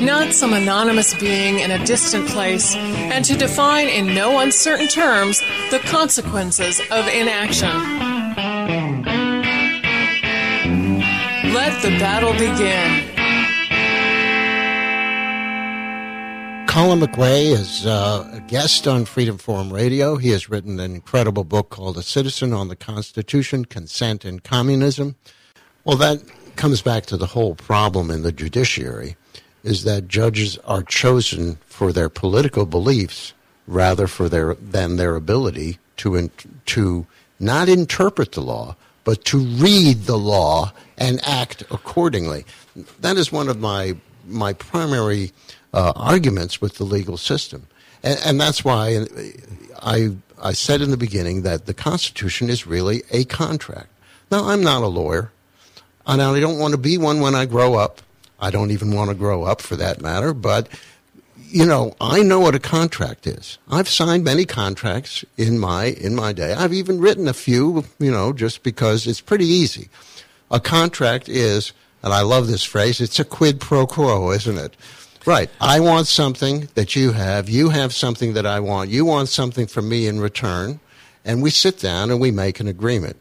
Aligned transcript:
not 0.00 0.32
some 0.32 0.52
anonymous 0.52 1.14
being 1.14 1.58
in 1.60 1.70
a 1.70 1.84
distant 1.84 2.28
place, 2.28 2.74
and 2.76 3.24
to 3.24 3.36
define 3.36 3.88
in 3.88 4.14
no 4.14 4.38
uncertain 4.38 4.88
terms 4.88 5.40
the 5.70 5.80
consequences 5.84 6.80
of 6.90 7.06
inaction. 7.08 7.68
Let 11.52 11.82
the 11.82 11.90
battle 11.98 12.32
begin. 12.32 13.08
Colin 16.68 17.00
McRae 17.00 17.50
is 17.50 17.86
uh, 17.86 18.30
a 18.32 18.40
guest 18.40 18.86
on 18.86 19.04
Freedom 19.04 19.38
Forum 19.38 19.72
Radio. 19.72 20.16
He 20.16 20.28
has 20.30 20.48
written 20.48 20.78
an 20.78 20.94
incredible 20.94 21.42
book 21.42 21.70
called 21.70 21.96
A 21.96 22.02
Citizen 22.02 22.52
on 22.52 22.68
the 22.68 22.76
Constitution, 22.76 23.64
Consent, 23.64 24.24
and 24.24 24.44
Communism. 24.44 25.16
Well, 25.84 25.96
that 25.96 26.22
comes 26.56 26.82
back 26.82 27.06
to 27.06 27.16
the 27.16 27.26
whole 27.26 27.54
problem 27.54 28.10
in 28.10 28.22
the 28.22 28.32
judiciary 28.32 29.16
is 29.62 29.84
that 29.84 30.08
judges 30.08 30.58
are 30.58 30.82
chosen 30.82 31.56
for 31.66 31.92
their 31.92 32.08
political 32.08 32.66
beliefs 32.66 33.32
rather 33.66 34.06
for 34.06 34.28
their 34.28 34.54
than 34.54 34.96
their 34.96 35.14
ability 35.16 35.78
to 35.98 36.14
in, 36.14 36.30
to 36.66 37.06
not 37.38 37.68
interpret 37.68 38.32
the 38.32 38.40
law 38.40 38.76
but 39.08 39.24
to 39.24 39.38
read 39.38 40.02
the 40.02 40.18
law 40.18 40.70
and 40.98 41.18
act 41.26 41.62
accordingly. 41.70 42.44
That 43.00 43.16
is 43.16 43.32
one 43.32 43.48
of 43.48 43.58
my 43.58 43.96
my 44.26 44.52
primary 44.52 45.32
uh, 45.72 45.94
arguments 45.96 46.60
with 46.60 46.74
the 46.74 46.84
legal 46.84 47.16
system, 47.16 47.66
and, 48.02 48.20
and 48.22 48.38
that's 48.38 48.66
why 48.66 49.06
I 49.80 50.10
I 50.42 50.52
said 50.52 50.82
in 50.82 50.90
the 50.90 50.98
beginning 50.98 51.40
that 51.40 51.64
the 51.64 51.72
Constitution 51.72 52.50
is 52.50 52.66
really 52.66 53.02
a 53.10 53.24
contract. 53.24 53.88
Now 54.30 54.50
I'm 54.50 54.62
not 54.62 54.82
a 54.82 54.88
lawyer, 54.88 55.32
and 56.06 56.20
I 56.20 56.38
don't 56.38 56.58
want 56.58 56.72
to 56.72 56.78
be 56.78 56.98
one 56.98 57.20
when 57.20 57.34
I 57.34 57.46
grow 57.46 57.76
up. 57.76 58.02
I 58.38 58.50
don't 58.50 58.70
even 58.70 58.94
want 58.94 59.10
to 59.10 59.16
grow 59.16 59.44
up 59.44 59.60
for 59.60 59.76
that 59.76 60.00
matter, 60.00 60.32
but 60.32 60.68
you 61.50 61.64
know, 61.64 61.94
I 62.00 62.22
know 62.22 62.40
what 62.40 62.54
a 62.54 62.60
contract 62.60 63.26
is. 63.26 63.58
I've 63.70 63.88
signed 63.88 64.22
many 64.22 64.44
contracts 64.44 65.24
in 65.36 65.58
my 65.58 65.86
in 65.86 66.14
my 66.14 66.32
day. 66.32 66.52
I've 66.52 66.74
even 66.74 67.00
written 67.00 67.26
a 67.26 67.32
few, 67.32 67.84
you 67.98 68.10
know, 68.10 68.32
just 68.32 68.62
because 68.62 69.06
it's 69.06 69.20
pretty 69.20 69.46
easy. 69.46 69.88
A 70.50 70.60
contract 70.60 71.28
is, 71.28 71.72
and 72.02 72.12
I 72.12 72.22
love 72.22 72.46
this 72.46 72.64
phrase, 72.64 73.00
it's 73.00 73.18
a 73.18 73.24
quid 73.24 73.60
pro 73.60 73.86
quo, 73.86 74.30
isn't 74.32 74.58
it? 74.58 74.76
Right. 75.26 75.50
I 75.60 75.80
want 75.80 76.06
something 76.06 76.68
that 76.74 76.96
you 76.96 77.12
have, 77.12 77.48
you 77.48 77.68
have 77.70 77.92
something 77.92 78.32
that 78.34 78.46
I 78.46 78.60
want, 78.60 78.90
you 78.90 79.04
want 79.04 79.28
something 79.28 79.66
from 79.66 79.88
me 79.88 80.06
in 80.06 80.20
return, 80.20 80.80
and 81.24 81.42
we 81.42 81.50
sit 81.50 81.78
down 81.78 82.10
and 82.10 82.20
we 82.20 82.30
make 82.30 82.60
an 82.60 82.68
agreement. 82.68 83.20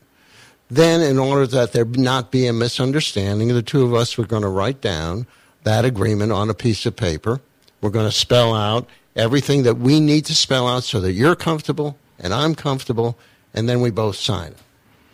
Then, 0.69 1.01
in 1.01 1.17
order 1.17 1.47
that 1.47 1.71
there 1.71 1.85
not 1.85 2.31
be 2.31 2.45
a 2.45 2.53
misunderstanding, 2.53 3.47
the 3.49 3.61
two 3.61 3.83
of 3.83 3.93
us 3.93 4.17
were 4.17 4.25
going 4.25 4.41
to 4.41 4.49
write 4.49 4.81
down 4.81 5.25
that 5.63 5.85
agreement 5.85 6.31
on 6.31 6.49
a 6.49 6.53
piece 6.53 6.85
of 6.85 6.95
paper. 6.95 7.39
We're 7.81 7.89
going 7.89 8.09
to 8.09 8.11
spell 8.11 8.53
out 8.53 8.87
everything 9.15 9.63
that 9.63 9.77
we 9.77 9.99
need 9.99 10.25
to 10.25 10.35
spell 10.35 10.67
out 10.67 10.83
so 10.83 10.99
that 11.01 11.13
you're 11.13 11.35
comfortable 11.35 11.97
and 12.19 12.33
I'm 12.33 12.55
comfortable, 12.55 13.17
and 13.53 13.69
then 13.69 13.81
we 13.81 13.91
both 13.91 14.15
sign 14.15 14.51
it. 14.51 14.57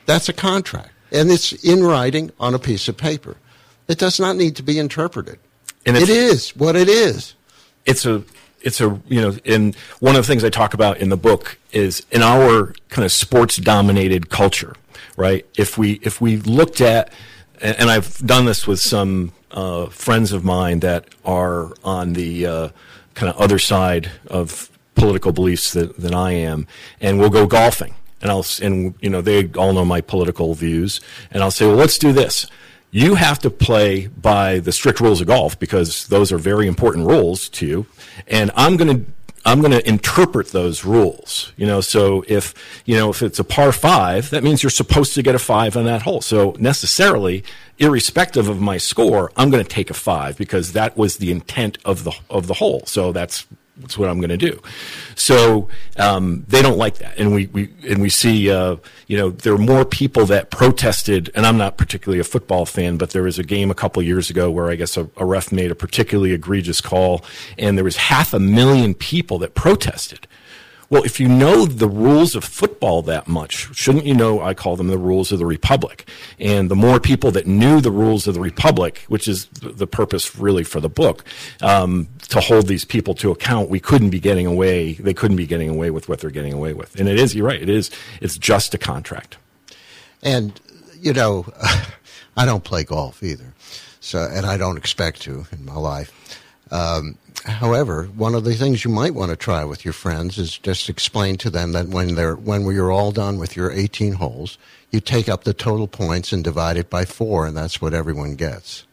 That's 0.06 0.30
a 0.30 0.34
contract. 0.34 0.92
And 1.12 1.30
it's 1.32 1.52
in 1.64 1.84
writing 1.84 2.32
on 2.40 2.54
a 2.54 2.60
piece 2.60 2.88
of 2.88 2.98
paper. 2.98 3.38
It 3.88 4.00
does 4.00 4.20
not 4.20 4.36
need 4.36 4.56
to 4.56 4.64
be 4.64 4.80
interpreted. 4.80 5.40
And 5.86 5.98
it 5.98 6.10
is 6.10 6.56
what 6.56 6.76
it 6.76 6.88
is. 6.88 7.36
It's 7.86 8.06
a 8.06 8.24
it's 8.62 8.80
a 8.80 9.00
you 9.10 9.22
know 9.22 9.38
and 9.46 9.76
one 10.00 10.16
of 10.16 10.24
the 10.24 10.28
things 10.28 10.42
i 10.46 10.50
talk 10.50 10.74
about 10.74 10.98
in 11.00 11.10
the 11.10 11.18
book 11.18 11.58
is 11.74 12.06
in 12.12 12.22
our 12.22 12.74
kind 12.88 13.04
of 13.04 13.12
sports 13.12 13.58
dominated 13.58 14.30
culture 14.30 14.74
right? 15.18 15.46
If 15.58 15.78
we 15.78 15.94
if 16.02 16.22
we 16.22 16.38
looked 16.38 16.82
at, 16.82 17.12
and 17.62 17.90
I've 17.90 18.18
done 18.26 18.46
this 18.46 18.68
with 18.68 18.80
some 18.80 19.34
uh, 19.52 19.88
friends 19.88 20.32
of 20.32 20.44
mine 20.44 20.80
that 20.82 21.06
are 21.24 21.74
on 21.84 22.14
the 22.14 22.46
uh, 22.46 22.70
kind 23.14 23.30
of 23.30 23.38
other 23.38 23.60
side 23.60 24.12
of 24.28 24.70
political 24.96 25.32
beliefs 25.32 25.74
that, 25.74 25.98
than 25.98 26.14
I 26.14 26.34
am, 26.34 26.68
and 27.02 27.20
we'll 27.20 27.30
go 27.30 27.46
golfing, 27.46 27.96
and 28.22 28.32
I'll 28.32 28.46
and 28.62 28.96
you 29.02 29.10
know 29.10 29.22
they 29.22 29.50
all 29.54 29.74
know 29.74 29.86
my 29.86 30.02
political 30.02 30.54
views, 30.54 31.02
and 31.32 31.44
I'll 31.44 31.52
say, 31.52 31.66
well, 31.66 31.76
let's 31.76 31.98
do 31.98 32.12
this. 32.12 32.48
You 32.92 33.16
have 33.16 33.40
to 33.40 33.50
play 33.50 34.06
by 34.06 34.60
the 34.60 34.72
strict 34.72 35.00
rules 35.00 35.20
of 35.20 35.26
golf 35.26 35.58
because 35.58 36.08
those 36.08 36.32
are 36.32 36.38
very 36.38 36.68
important 36.68 37.08
rules 37.08 37.50
to 37.50 37.66
you, 37.66 37.86
and 38.28 38.52
I'm 38.56 38.78
going 38.78 39.06
to 39.06 39.12
I'm 39.46 39.60
going 39.60 39.72
to 39.72 39.88
interpret 39.88 40.48
those 40.50 40.86
rules. 40.86 41.52
You 41.58 41.68
know, 41.68 41.82
so 41.82 42.24
if 42.28 42.54
you 42.86 42.96
know 42.96 43.10
if 43.10 43.22
it's 43.22 43.40
a 43.40 43.44
par 43.44 43.72
five, 43.72 44.30
that 44.30 44.44
means 44.44 44.64
you're 44.64 44.70
supposed 44.70 45.14
to 45.16 45.24
get 45.24 45.36
a 45.36 45.40
five 45.40 45.76
on 45.76 45.86
that 45.86 46.04
hole. 46.04 46.22
So 46.22 46.56
necessarily, 46.60 47.44
irrespective 47.78 48.48
of 48.48 48.62
my 48.62 48.78
score, 48.78 49.32
I'm 49.36 49.50
going 49.50 49.64
to 49.64 49.70
take 49.70 49.90
a 49.90 49.94
five 49.94 50.38
because 50.38 50.74
that 50.74 50.96
was 50.98 51.18
the 51.18 51.32
intent 51.32 51.78
of 51.84 52.04
the 52.04 52.14
of 52.30 52.48
the 52.48 52.56
hole. 52.56 52.84
So 52.86 53.12
that's 53.12 53.46
that's 53.78 53.98
what 53.98 54.10
I'm 54.10 54.20
going 54.20 54.30
to 54.30 54.38
do. 54.38 54.62
So 55.16 55.68
um, 55.98 56.46
they 56.48 56.62
don't 56.62 56.78
like 56.78 56.98
that, 57.00 57.18
and 57.18 57.34
we, 57.34 57.48
we 57.48 57.74
and 57.88 58.02
we 58.02 58.10
see 58.10 58.52
uh, 58.52 58.78
you 59.08 59.18
know 59.18 59.32
there 59.32 59.54
are 59.54 59.58
more 59.58 59.86
people 59.86 60.26
that 60.28 60.52
protested. 60.52 61.32
And 61.36 61.46
I'm 61.46 61.58
not 61.58 61.78
particularly 61.78 62.20
a 62.20 62.24
football 62.24 62.66
fan, 62.66 62.98
but 62.98 63.12
there 63.12 63.24
was 63.24 63.40
a 63.40 63.44
game 63.44 63.72
a 63.72 63.76
couple 63.76 64.02
years 64.04 64.30
ago 64.30 64.52
where 64.52 64.70
I 64.70 64.76
guess 64.76 64.98
a, 64.98 65.10
a 65.18 65.26
ref 65.26 65.52
made 65.52 65.72
a 65.72 65.76
particularly 65.76 66.34
egregious 66.34 66.82
call, 66.82 67.24
and 67.58 67.78
there 67.78 67.86
was 67.86 67.98
half 67.98 68.34
a 68.34 68.40
million 68.40 68.94
people 68.94 69.40
that 69.40 69.56
protested. 69.56 70.28
Well, 70.94 71.06
if 71.06 71.20
you 71.20 71.28
know 71.28 71.66
the 71.66 71.88
rules 71.88 72.36
of 72.36 72.44
football 72.44 73.02
that 73.02 73.28
much, 73.28 73.76
shouldn't 73.76 74.06
you 74.06 74.14
know? 74.14 74.44
I 74.44 74.54
call 74.54 74.76
them 74.76 74.90
the 74.90 74.98
rules 75.00 75.32
of 75.32 75.40
the 75.40 75.46
republic. 75.48 76.08
And 76.40 76.70
the 76.70 76.76
more 76.76 77.00
people 77.00 77.32
that 77.32 77.48
knew 77.48 77.82
the 77.82 77.90
rules 77.90 78.28
of 78.28 78.36
the 78.36 78.40
republic, 78.40 79.04
which 79.08 79.28
is 79.28 79.48
the 79.48 79.88
purpose 79.88 80.38
really 80.38 80.64
for 80.64 80.80
the 80.80 80.90
book, 80.90 81.26
um, 81.64 82.10
to 82.30 82.40
hold 82.40 82.68
these 82.68 82.86
people 82.86 83.16
to 83.16 83.32
account, 83.32 83.72
we 83.72 83.80
couldn't 83.80 84.12
be 84.12 84.20
getting 84.20 84.46
away. 84.46 84.94
They 84.94 85.16
couldn't 85.16 85.38
be 85.38 85.48
getting 85.48 85.68
away 85.68 85.90
with 85.90 86.08
what 86.08 86.20
they're 86.20 86.30
getting 86.30 86.54
away 86.54 86.74
with. 86.74 87.00
And 87.00 87.10
it 87.10 87.20
is. 87.20 87.34
You're 87.34 87.48
right. 87.48 87.60
It 87.60 87.70
is. 87.70 87.90
It's 88.22 88.38
just 88.38 88.76
a 88.76 88.78
contract. 88.78 89.38
And 90.22 90.62
you 91.02 91.12
know, 91.12 91.48
I 92.38 92.46
don't 92.46 92.64
play 92.64 92.84
golf 92.84 93.24
either. 93.24 93.56
So, 94.00 94.30
and 94.32 94.46
I 94.46 94.58
don't 94.58 94.78
expect 94.78 95.24
to 95.24 95.48
in 95.52 95.66
my 95.66 95.74
life. 95.74 96.40
Um, 96.70 97.18
however, 97.46 98.06
one 98.16 98.36
of 98.36 98.44
the 98.44 98.56
things 98.56 98.84
you 98.84 98.92
might 98.92 99.14
want 99.14 99.32
to 99.32 99.36
try 99.36 99.64
with 99.66 99.84
your 99.84 99.94
friends 99.94 100.38
is 100.38 100.58
just 100.58 100.90
explain 100.90 101.38
to 101.38 101.50
them 101.50 101.74
that 101.74 101.90
when 101.90 102.16
they're 102.16 102.36
when 102.36 102.66
you're 102.66 102.92
all 102.92 103.12
done 103.12 103.38
with 103.38 103.56
your 103.56 103.72
18 103.72 104.14
holes, 104.14 104.58
you 104.92 105.00
take 105.00 105.28
up 105.28 105.44
the 105.44 105.54
total 105.54 105.88
points 105.88 106.32
and 106.32 106.44
divide 106.44 106.78
it 106.78 106.90
by 106.90 107.06
four, 107.06 107.46
and 107.46 107.56
that's 107.58 107.82
what 107.82 107.94
everyone 107.94 108.36
gets. 108.36 108.86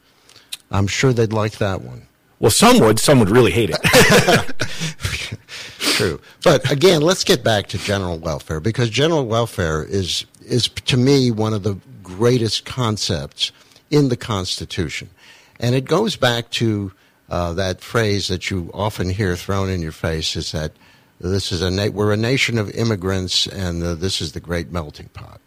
I'm 0.71 0.87
sure 0.87 1.13
they'd 1.13 1.33
like 1.33 1.59
that 1.59 1.83
one. 1.83 2.07
Well, 2.39 2.51
some 2.51 2.81
would. 2.81 2.99
Some 2.99 3.19
would 3.21 3.31
really 3.31 3.51
hate 3.51 3.71
it. 3.71 3.79
True, 5.79 6.21
but 6.43 6.71
again, 6.71 7.03
let's 7.03 7.25
get 7.25 7.45
back 7.45 7.67
to 7.69 7.79
general 7.79 8.19
welfare 8.19 8.61
because 8.61 8.89
general 8.89 9.27
welfare 9.27 9.85
is 9.85 10.25
is 10.47 10.69
to 10.69 10.97
me 10.97 11.31
one 11.31 11.53
of 11.53 11.63
the 11.63 11.79
greatest 12.03 12.65
concepts 12.65 13.53
in 13.91 14.09
the 14.09 14.17
Constitution, 14.17 15.11
and 15.59 15.75
it 15.75 15.85
goes 15.85 16.17
back 16.17 16.51
to 16.53 16.93
uh, 17.31 17.53
that 17.55 17.81
phrase 17.81 18.29
that 18.29 18.51
you 18.51 18.71
often 18.75 19.09
hear 19.09 19.37
thrown 19.37 19.71
in 19.71 19.81
your 19.81 19.93
face 19.93 20.35
is 20.35 20.53
that 20.53 20.73
this 21.21 21.53
is 21.53 21.63
a 21.63 21.71
na- 21.71 21.89
we're 21.89 22.13
a 22.13 22.17
nation 22.17 22.59
of 22.59 22.71
immigrants 22.71 23.47
and 23.47 23.83
uh, 23.83 23.95
this 23.95 24.21
is 24.21 24.33
the 24.33 24.41
great 24.41 24.73
melting 24.73 25.09
pot. 25.09 25.41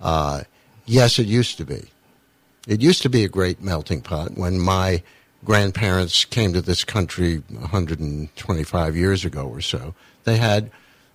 Uh, 0.00 0.42
yes, 0.84 1.18
it 1.18 1.26
used 1.26 1.56
to 1.58 1.64
be. 1.64 1.84
It 2.68 2.82
used 2.82 3.00
to 3.02 3.08
be 3.08 3.24
a 3.24 3.28
great 3.28 3.62
melting 3.62 4.02
pot 4.02 4.36
when 4.36 4.60
my 4.60 5.02
grandparents 5.42 6.26
came 6.26 6.52
to 6.52 6.60
this 6.60 6.84
country 6.84 7.42
125 7.48 8.96
years 8.96 9.24
ago 9.24 9.46
or 9.46 9.62
so. 9.62 9.94
They 10.24 10.36
had 10.36 10.70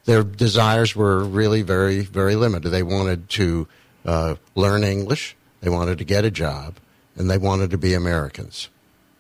their 0.06 0.24
desires 0.24 0.96
were 0.96 1.24
really 1.24 1.62
very 1.62 2.00
very 2.00 2.36
limited. 2.36 2.70
They 2.70 2.84
wanted 2.84 3.30
to 3.30 3.68
uh, 4.04 4.36
learn 4.56 4.84
English. 4.84 5.36
They 5.62 5.70
wanted 5.70 6.00
to 6.00 6.06
get 6.06 6.26
a 6.26 6.32
job 6.32 6.76
and 7.16 7.30
they 7.30 7.38
wanted 7.38 7.70
to 7.72 7.78
be 7.78 7.94
Americans. 7.94 8.70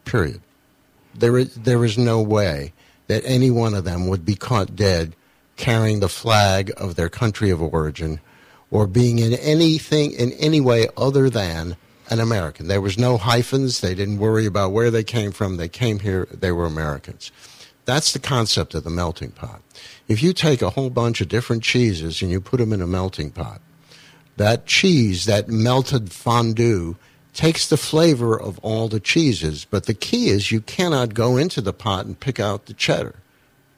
Period. 0.05 0.41
There 1.17 1.37
is, 1.37 1.55
there 1.55 1.83
is 1.85 1.97
no 1.97 2.21
way 2.21 2.73
that 3.07 3.23
any 3.25 3.51
one 3.51 3.73
of 3.73 3.83
them 3.83 4.07
would 4.07 4.25
be 4.25 4.35
caught 4.35 4.75
dead 4.75 5.15
carrying 5.55 5.99
the 5.99 6.09
flag 6.09 6.71
of 6.77 6.95
their 6.95 7.09
country 7.09 7.49
of 7.49 7.61
origin 7.61 8.19
or 8.71 8.87
being 8.87 9.19
in 9.19 9.33
anything 9.33 10.11
in 10.11 10.33
any 10.33 10.59
way 10.59 10.87
other 10.97 11.29
than 11.29 11.77
an 12.09 12.19
American. 12.19 12.67
There 12.67 12.81
was 12.81 12.97
no 12.97 13.17
hyphens. 13.17 13.81
They 13.81 13.95
didn't 13.95 14.19
worry 14.19 14.45
about 14.45 14.71
where 14.71 14.91
they 14.91 15.03
came 15.03 15.31
from. 15.31 15.57
They 15.57 15.69
came 15.69 15.99
here. 15.99 16.27
They 16.31 16.51
were 16.51 16.65
Americans. 16.65 17.31
That's 17.85 18.13
the 18.13 18.19
concept 18.19 18.73
of 18.73 18.83
the 18.83 18.89
melting 18.89 19.31
pot. 19.31 19.61
If 20.07 20.21
you 20.21 20.33
take 20.33 20.61
a 20.61 20.71
whole 20.71 20.89
bunch 20.89 21.21
of 21.21 21.29
different 21.29 21.63
cheeses 21.63 22.21
and 22.21 22.31
you 22.31 22.41
put 22.41 22.57
them 22.57 22.73
in 22.73 22.81
a 22.81 22.87
melting 22.87 23.31
pot, 23.31 23.61
that 24.37 24.65
cheese, 24.65 25.25
that 25.25 25.47
melted 25.47 26.11
fondue, 26.11 26.95
takes 27.35 27.67
the 27.67 27.77
flavor 27.77 28.39
of 28.39 28.57
all 28.59 28.87
the 28.87 28.99
cheeses. 28.99 29.65
But 29.69 29.85
the 29.85 29.93
key 29.93 30.29
is 30.29 30.51
you 30.51 30.61
cannot 30.61 31.13
go 31.13 31.37
into 31.37 31.61
the 31.61 31.73
pot 31.73 32.05
and 32.05 32.19
pick 32.19 32.39
out 32.39 32.65
the 32.65 32.73
cheddar. 32.73 33.15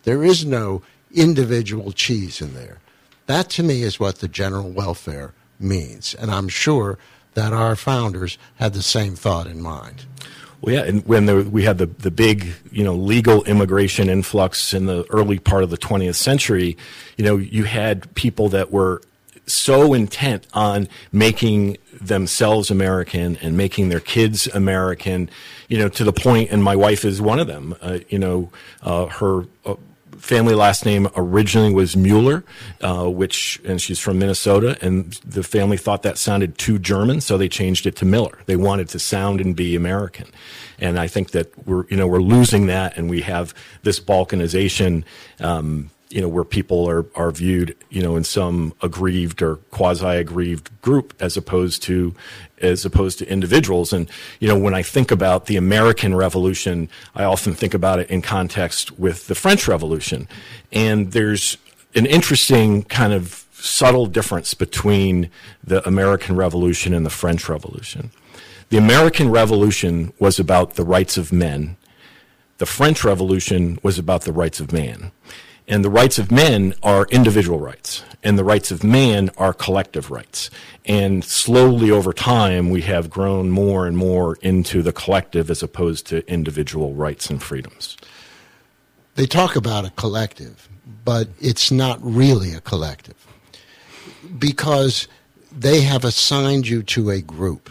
There 0.04 0.24
is 0.24 0.46
no 0.46 0.84
individual 1.14 1.92
cheese 1.92 2.42
in 2.42 2.54
there. 2.54 2.78
That 3.26 3.50
to 3.52 3.64
me 3.64 3.84
is 3.84 4.00
what 4.00 4.20
the 4.20 4.28
general 4.28 4.70
welfare 4.70 5.34
means. 5.60 6.16
And 6.16 6.32
I'm 6.32 6.48
sure 6.48 6.98
that 7.34 7.52
our 7.52 7.76
founders 7.76 8.38
had 8.56 8.74
the 8.74 8.82
same 8.82 9.16
thought 9.16 9.48
in 9.48 9.62
mind. 9.62 10.06
Well, 10.62 10.74
yeah, 10.74 10.84
and 10.84 11.06
when 11.06 11.26
there, 11.26 11.42
we 11.42 11.64
had 11.64 11.78
the, 11.78 11.86
the 11.86 12.10
big, 12.10 12.48
you 12.72 12.84
know, 12.84 12.96
legal 12.96 13.44
immigration 13.44 14.10
influx 14.10 14.74
in 14.74 14.88
the 14.88 15.06
early 15.10 15.38
part 15.38 15.64
of 15.64 15.70
the 15.70 15.78
20th 15.78 16.16
century, 16.16 16.78
you 17.16 17.26
know, 17.26 17.38
you 17.38 17.66
had 17.66 18.14
people 18.16 18.50
that 18.50 18.72
were 18.72 19.02
so 19.48 19.94
intent 19.94 20.46
on 20.54 20.88
making 21.12 21.78
themselves 21.94 22.70
American 22.70 23.38
and 23.38 23.58
making 23.58 23.90
their 23.90 24.00
kids 24.00 24.48
American, 24.48 25.30
you 25.68 25.78
know, 25.78 25.90
to 25.90 26.04
the 26.04 26.14
point, 26.14 26.52
and 26.52 26.64
my 26.64 26.76
wife 26.76 27.04
is 27.06 27.22
one 27.22 27.40
of 27.40 27.48
them. 27.48 27.76
Uh, 27.82 28.00
you 28.10 28.20
know, 28.20 28.52
uh, 28.82 29.08
her 29.08 29.46
uh, 29.66 29.76
family 30.18 30.54
last 30.54 30.86
name 30.86 31.08
originally 31.16 31.74
was 31.74 31.96
Mueller, 31.96 32.44
uh, 32.82 33.10
which, 33.10 33.62
and 33.66 33.82
she's 33.82 34.00
from 34.00 34.20
Minnesota, 34.20 34.78
and 34.82 35.14
the 35.26 35.44
family 35.44 35.78
thought 35.78 36.04
that 36.04 36.18
sounded 36.18 36.58
too 36.58 36.78
German, 36.78 37.22
so 37.22 37.38
they 37.38 37.50
changed 37.50 37.86
it 37.86 37.96
to 37.96 38.06
Miller. 38.06 38.40
They 38.46 38.56
wanted 38.56 38.90
to 38.90 39.00
sound 39.00 39.42
and 39.42 39.56
be 39.56 39.76
American. 39.76 40.28
And 40.80 41.00
I 41.00 41.08
think 41.08 41.32
that 41.32 41.68
we're, 41.68 41.86
you 41.90 41.98
know, 41.98 42.08
we're 42.08 42.22
losing 42.22 42.68
that, 42.68 42.98
and 42.98 43.10
we 43.10 43.22
have 43.22 43.54
this 43.84 44.00
balkanization, 44.00 45.04
um, 45.40 45.90
you 46.10 46.22
know, 46.22 46.28
where 46.28 46.44
people 46.44 46.88
are, 46.90 47.06
are 47.16 47.32
viewed, 47.32 47.76
you 47.90 48.02
know, 48.02 48.16
in 48.16 48.24
some 48.24 48.74
aggrieved 48.82 49.42
or 49.42 49.58
quasi 49.72 50.06
aggrieved 50.06 50.70
group 50.82 51.14
as 51.20 51.36
opposed 51.36 51.84
to, 51.84 52.14
as 52.62 52.86
opposed 52.86 53.20
to 53.20 53.30
individuals. 53.30 53.92
And, 53.92 54.10
you 54.40 54.48
know, 54.48 54.58
when 54.58 54.74
I 54.74 54.84
think 54.84 55.12
about 55.12 55.48
the 55.48 55.58
American 55.58 56.16
Revolution, 56.16 56.90
I 57.16 57.24
often 57.24 57.54
think 57.54 57.74
about 57.74 58.00
it 58.00 58.10
in 58.10 58.22
context 58.22 58.98
with 58.98 59.28
the 59.28 59.36
French 59.36 59.68
Revolution. 59.68 60.28
And 60.72 61.12
there's 61.12 61.58
an 61.94 62.06
interesting 62.06 62.84
kind 62.84 63.12
of 63.12 63.46
subtle 63.52 64.06
difference 64.06 64.54
between 64.54 65.30
the 65.64 65.86
American 65.88 66.36
Revolution 66.36 66.94
and 66.94 67.06
the 67.06 67.10
French 67.10 67.50
Revolution. 67.50 68.12
The 68.70 68.78
American 68.78 69.30
Revolution 69.30 70.14
was 70.20 70.40
about 70.40 70.76
the 70.76 70.84
rights 70.84 71.18
of 71.18 71.32
men. 71.32 71.78
The 72.60 72.66
French 72.66 73.04
Revolution 73.04 73.80
was 73.82 73.98
about 73.98 74.24
the 74.24 74.34
rights 74.34 74.60
of 74.60 74.72
man. 74.72 75.12
And 75.68 75.84
the 75.84 75.90
rights 75.90 76.18
of 76.18 76.32
men 76.32 76.76
are 76.82 77.08
individual 77.12 77.60
rights, 77.60 78.04
and 78.24 78.40
the 78.40 78.44
rights 78.46 78.72
of 78.72 78.86
man 78.86 79.30
are 79.38 79.54
collective 79.54 80.10
rights. 80.10 80.50
And 80.86 81.26
slowly 81.26 81.92
over 81.92 82.14
time, 82.14 82.70
we 82.70 82.82
have 82.84 83.10
grown 83.10 83.50
more 83.50 83.86
and 83.86 83.98
more 83.98 84.38
into 84.42 84.82
the 84.82 84.94
collective 84.94 85.52
as 85.52 85.62
opposed 85.62 86.08
to 86.08 86.26
individual 86.32 86.94
rights 86.94 87.30
and 87.30 87.44
freedoms. 87.44 87.98
They 89.16 89.26
talk 89.26 89.58
about 89.58 89.84
a 89.84 89.90
collective, 89.92 90.70
but 91.04 91.28
it's 91.42 91.70
not 91.70 92.00
really 92.02 92.54
a 92.54 92.62
collective 92.62 93.28
because 94.40 95.08
they 95.52 95.82
have 95.82 96.06
assigned 96.06 96.68
you 96.68 96.82
to 96.84 97.10
a 97.10 97.22
group. 97.22 97.70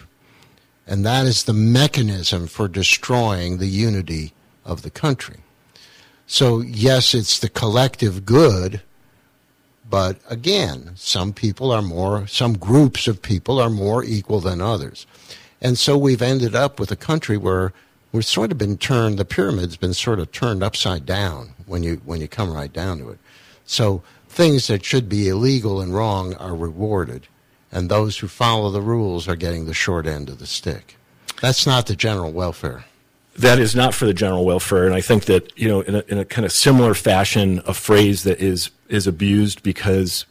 And 0.85 1.03
that 1.05 1.25
is 1.25 1.45
the 1.45 1.53
mechanism 1.53 2.45
for 2.45 2.67
destroying 2.67 3.57
the 3.57 3.67
unity 3.67 4.33
of 4.63 4.83
the 4.83 4.91
country. 4.91 5.37
So, 6.29 6.59
yes, 6.59 7.15
it's 7.15 7.39
the 7.39 7.47
collective 7.47 8.25
good, 8.25 8.81
but 9.89 10.17
again, 10.29 10.91
some 10.95 11.31
people 11.31 11.71
are 11.71 11.81
more, 11.81 12.27
some 12.27 12.57
groups 12.57 13.07
of 13.07 13.21
people 13.21 13.61
are 13.61 13.69
more 13.69 14.03
equal 14.03 14.41
than 14.41 14.59
others. 14.59 15.07
And 15.61 15.77
so 15.77 15.97
we've 15.97 16.21
ended 16.21 16.53
up 16.53 16.81
with 16.81 16.91
a 16.91 16.97
country 16.97 17.37
where 17.37 17.71
we've 18.11 18.25
sort 18.25 18.51
of 18.51 18.57
been 18.57 18.77
turned, 18.77 19.17
the 19.17 19.23
pyramid's 19.23 19.77
been 19.77 19.93
sort 19.93 20.19
of 20.19 20.33
turned 20.33 20.63
upside 20.63 21.05
down 21.05 21.53
when 21.65 21.81
you, 21.81 22.01
when 22.03 22.19
you 22.19 22.27
come 22.27 22.51
right 22.51 22.73
down 22.73 22.97
to 22.97 23.09
it. 23.09 23.19
So 23.65 24.03
things 24.27 24.67
that 24.67 24.83
should 24.83 25.07
be 25.07 25.29
illegal 25.29 25.79
and 25.79 25.95
wrong 25.95 26.33
are 26.35 26.55
rewarded, 26.55 27.25
and 27.71 27.89
those 27.89 28.17
who 28.17 28.27
follow 28.27 28.69
the 28.69 28.81
rules 28.81 29.29
are 29.29 29.37
getting 29.37 29.65
the 29.65 29.73
short 29.73 30.05
end 30.05 30.27
of 30.27 30.39
the 30.39 30.45
stick. 30.45 30.97
That's 31.41 31.65
not 31.65 31.87
the 31.87 31.95
general 31.95 32.33
welfare 32.33 32.83
that 33.37 33.59
is 33.59 33.75
not 33.75 33.93
for 33.93 34.05
the 34.05 34.13
general 34.13 34.45
welfare. 34.45 34.85
And 34.85 34.95
I 34.95 35.01
think 35.01 35.25
that, 35.25 35.57
you 35.57 35.67
know, 35.67 35.81
in 35.81 35.95
a, 35.95 36.03
in 36.07 36.17
a 36.17 36.25
kind 36.25 36.45
of 36.45 36.51
similar 36.51 36.93
fashion, 36.93 37.61
a 37.65 37.73
phrase 37.73 38.23
that 38.23 38.39
is, 38.39 38.71
is 38.89 39.05
abused 39.05 39.61
because 39.63 40.25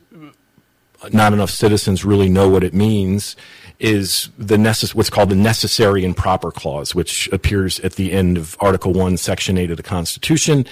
not 1.13 1.33
enough 1.33 1.51
citizens 1.51 2.05
really 2.05 2.29
know 2.29 2.49
what 2.49 2.65
it 2.65 2.75
means 2.75 3.37
is 3.79 4.31
the 4.39 4.57
necess- 4.57 4.95
what's 4.95 5.11
called 5.11 5.29
the 5.29 5.37
necessary 5.37 6.05
and 6.05 6.17
proper 6.17 6.51
clause, 6.51 6.95
which 6.95 7.29
appears 7.29 7.79
at 7.81 7.93
the 7.95 8.13
end 8.13 8.39
of 8.39 8.57
Article 8.59 8.93
1, 8.93 9.17
Section 9.19 9.59
8 9.59 9.71
of 9.71 9.77
the 9.77 9.83
Constitution. 9.83 10.67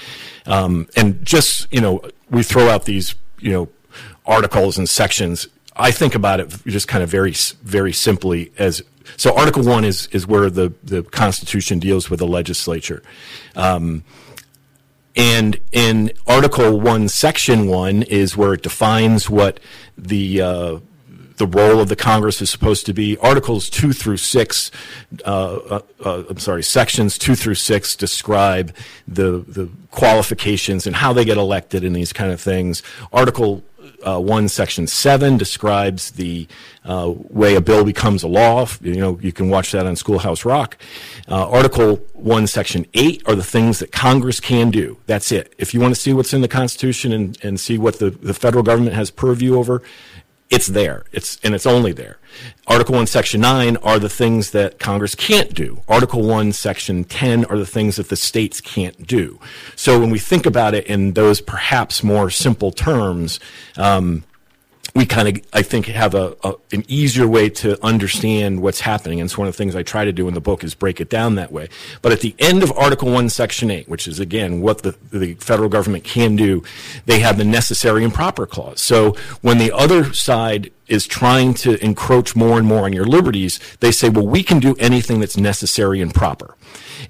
Um, 0.47 0.89
and 0.97 1.25
just, 1.25 1.73
you 1.73 1.81
know, 1.81 2.03
we 2.31 2.43
throw 2.43 2.69
out 2.69 2.85
these, 2.85 3.15
you 3.39 3.53
know, 3.53 3.69
articles 4.27 4.79
and 4.79 4.89
sections. 4.89 5.47
I 5.77 5.91
think 5.91 6.15
about 6.15 6.41
it 6.41 6.49
just 6.67 6.89
kind 6.89 7.05
of 7.05 7.11
very, 7.11 7.35
very 7.63 7.93
simply 7.93 8.53
as 8.59 8.83
so 9.17 9.35
Article 9.37 9.65
One 9.65 9.85
is 9.85 10.07
is 10.09 10.27
where 10.27 10.51
the 10.51 10.73
the 10.83 11.03
Constitution 11.03 11.79
deals 11.79 12.11
with 12.11 12.21
the 12.21 12.27
legislature. 12.27 13.03
Um, 13.57 14.05
and 15.17 15.61
in 15.71 16.13
Article 16.27 16.81
One, 16.81 17.09
Section 17.09 17.69
One 17.69 18.03
is 18.03 18.37
where 18.37 18.55
it 18.55 18.63
defines 18.63 19.31
what 19.31 19.61
the 19.97 20.41
uh, 20.41 20.79
the 21.37 21.47
role 21.47 21.81
of 21.81 21.89
the 21.89 21.97
Congress 21.97 22.41
is 22.41 22.51
supposed 22.51 22.87
to 22.87 22.93
be. 22.93 23.17
Articles 23.19 23.69
two 23.69 23.93
through 23.93 24.19
six, 24.19 24.71
uh, 25.25 25.55
uh, 25.55 25.81
uh 26.05 26.25
I'm 26.29 26.39
sorry, 26.39 26.63
sections 26.63 27.19
two 27.19 27.35
through 27.35 27.57
six 27.57 27.97
describe 27.97 28.75
the 29.07 29.45
the 29.47 29.69
qualifications 29.91 30.87
and 30.87 30.97
how 30.97 31.13
they 31.13 31.25
get 31.25 31.37
elected 31.37 31.85
and 31.85 31.95
these 31.95 32.13
kind 32.13 32.33
of 32.33 32.41
things. 32.41 32.83
Article 33.13 33.63
uh, 34.07 34.21
1, 34.21 34.49
Section 34.49 34.87
7 34.87 35.37
describes 35.37 36.13
the 36.13 36.47
uh, 36.85 37.13
way 37.31 37.55
a 37.55 37.61
bill 37.61 37.85
becomes 37.85 38.23
a 38.23 38.29
law. 38.29 38.67
You 38.81 38.97
know, 38.97 39.19
you 39.21 39.33
can 39.33 39.49
watch 39.49 39.73
that 39.73 39.87
on 39.87 39.97
Schoolhouse 39.97 40.45
Rock. 40.45 40.77
Uh, 41.29 41.49
Article 41.49 41.97
1, 42.15 42.47
Section 42.47 42.87
8 42.95 43.23
are 43.27 43.35
the 43.35 43.45
things 43.45 43.79
that 43.79 43.93
Congress 43.93 44.41
can 44.41 44.71
do. 44.71 44.99
That's 45.07 45.33
it. 45.33 45.55
If 45.59 45.75
you 45.75 45.81
want 45.81 45.95
to 45.95 46.01
see 46.01 46.13
what's 46.13 46.33
in 46.33 46.41
the 46.41 46.49
Constitution 46.49 47.13
and, 47.13 47.39
and 47.43 47.59
see 47.59 47.79
what 47.79 47.99
the, 47.99 48.11
the 48.11 48.35
federal 48.35 48.63
government 48.63 48.95
has 48.95 49.11
purview 49.11 49.57
over, 49.57 49.83
it's 50.55 50.69
there. 50.69 51.05
It's 51.11 51.39
and 51.43 51.53
it's 51.53 51.67
only 51.67 51.91
there. 51.91 52.19
Article 52.69 52.95
1 52.95 53.09
section 53.09 53.41
9 53.41 53.77
are 53.79 53.99
the 53.99 54.09
things 54.09 54.53
that 54.53 54.79
Congress 54.79 55.17
can't 55.17 55.53
do. 55.53 55.83
Article 55.89 56.23
1 56.23 56.53
section 56.53 57.03
10 57.03 57.45
are 57.47 57.59
the 57.59 57.67
things 57.67 57.97
that 57.97 58.09
the 58.09 58.17
states 58.17 58.61
can't 58.61 59.05
do. 59.05 59.41
So 59.75 59.99
when 59.99 60.11
we 60.11 60.21
think 60.21 60.47
about 60.47 60.75
it 60.75 60.87
in 60.87 61.15
those 61.15 61.41
perhaps 61.41 62.05
more 62.05 62.31
simple 62.31 62.71
terms, 62.71 63.41
um, 63.77 64.23
we 64.95 65.05
kind 65.05 65.27
of, 65.27 65.45
I 65.53 65.63
think, 65.63 65.87
have 65.87 66.15
a, 66.15 66.37
a, 66.45 66.55
an 66.71 66.85
easier 66.87 67.27
way 67.27 67.51
to 67.51 67.85
understand 67.85 68.63
what's 68.63 68.79
happening. 68.79 69.19
And 69.19 69.27
it's 69.27 69.37
one 69.37 69.49
of 69.49 69.55
the 69.55 69.59
things 69.59 69.75
I 69.75 69.83
try 69.83 70.05
to 70.05 70.13
do 70.13 70.29
in 70.29 70.35
the 70.35 70.41
book 70.41 70.63
is 70.63 70.75
break 70.75 71.01
it 71.01 71.11
down 71.11 71.35
that 71.35 71.51
way. 71.51 71.69
But 72.01 72.13
at 72.13 72.21
the 72.21 72.37
end 72.39 72.63
of 72.63 72.71
Article 72.73 73.11
1, 73.11 73.29
Section 73.29 73.73
8, 73.73 73.89
which 73.89 74.07
is, 74.07 74.21
again, 74.21 74.61
what 74.61 74.83
the, 74.83 74.95
the 75.11 75.35
federal 75.35 75.69
government 75.69 76.05
can 76.05 76.37
do, 76.37 76.63
they 77.07 77.19
have 77.19 77.39
the 77.39 77.45
necessary 77.45 78.05
and 78.05 78.15
proper 78.15 78.47
clause. 78.47 78.81
So 78.81 79.17
when 79.41 79.59
the 79.59 79.73
other 79.73 80.13
side 80.13 80.71
is 80.87 81.09
trying 81.09 81.55
to 81.55 81.83
encroach 81.85 82.37
more 82.37 82.57
and 82.57 82.67
more 82.67 82.85
on 82.85 82.93
your 82.93 83.07
liberties, 83.07 83.59
they 83.81 83.91
say, 83.91 84.09
well, 84.09 84.27
we 84.27 84.45
can 84.45 84.61
do 84.61 84.77
anything 84.79 85.19
that's 85.19 85.37
necessary 85.37 86.01
and 86.01 86.15
proper. 86.15 86.55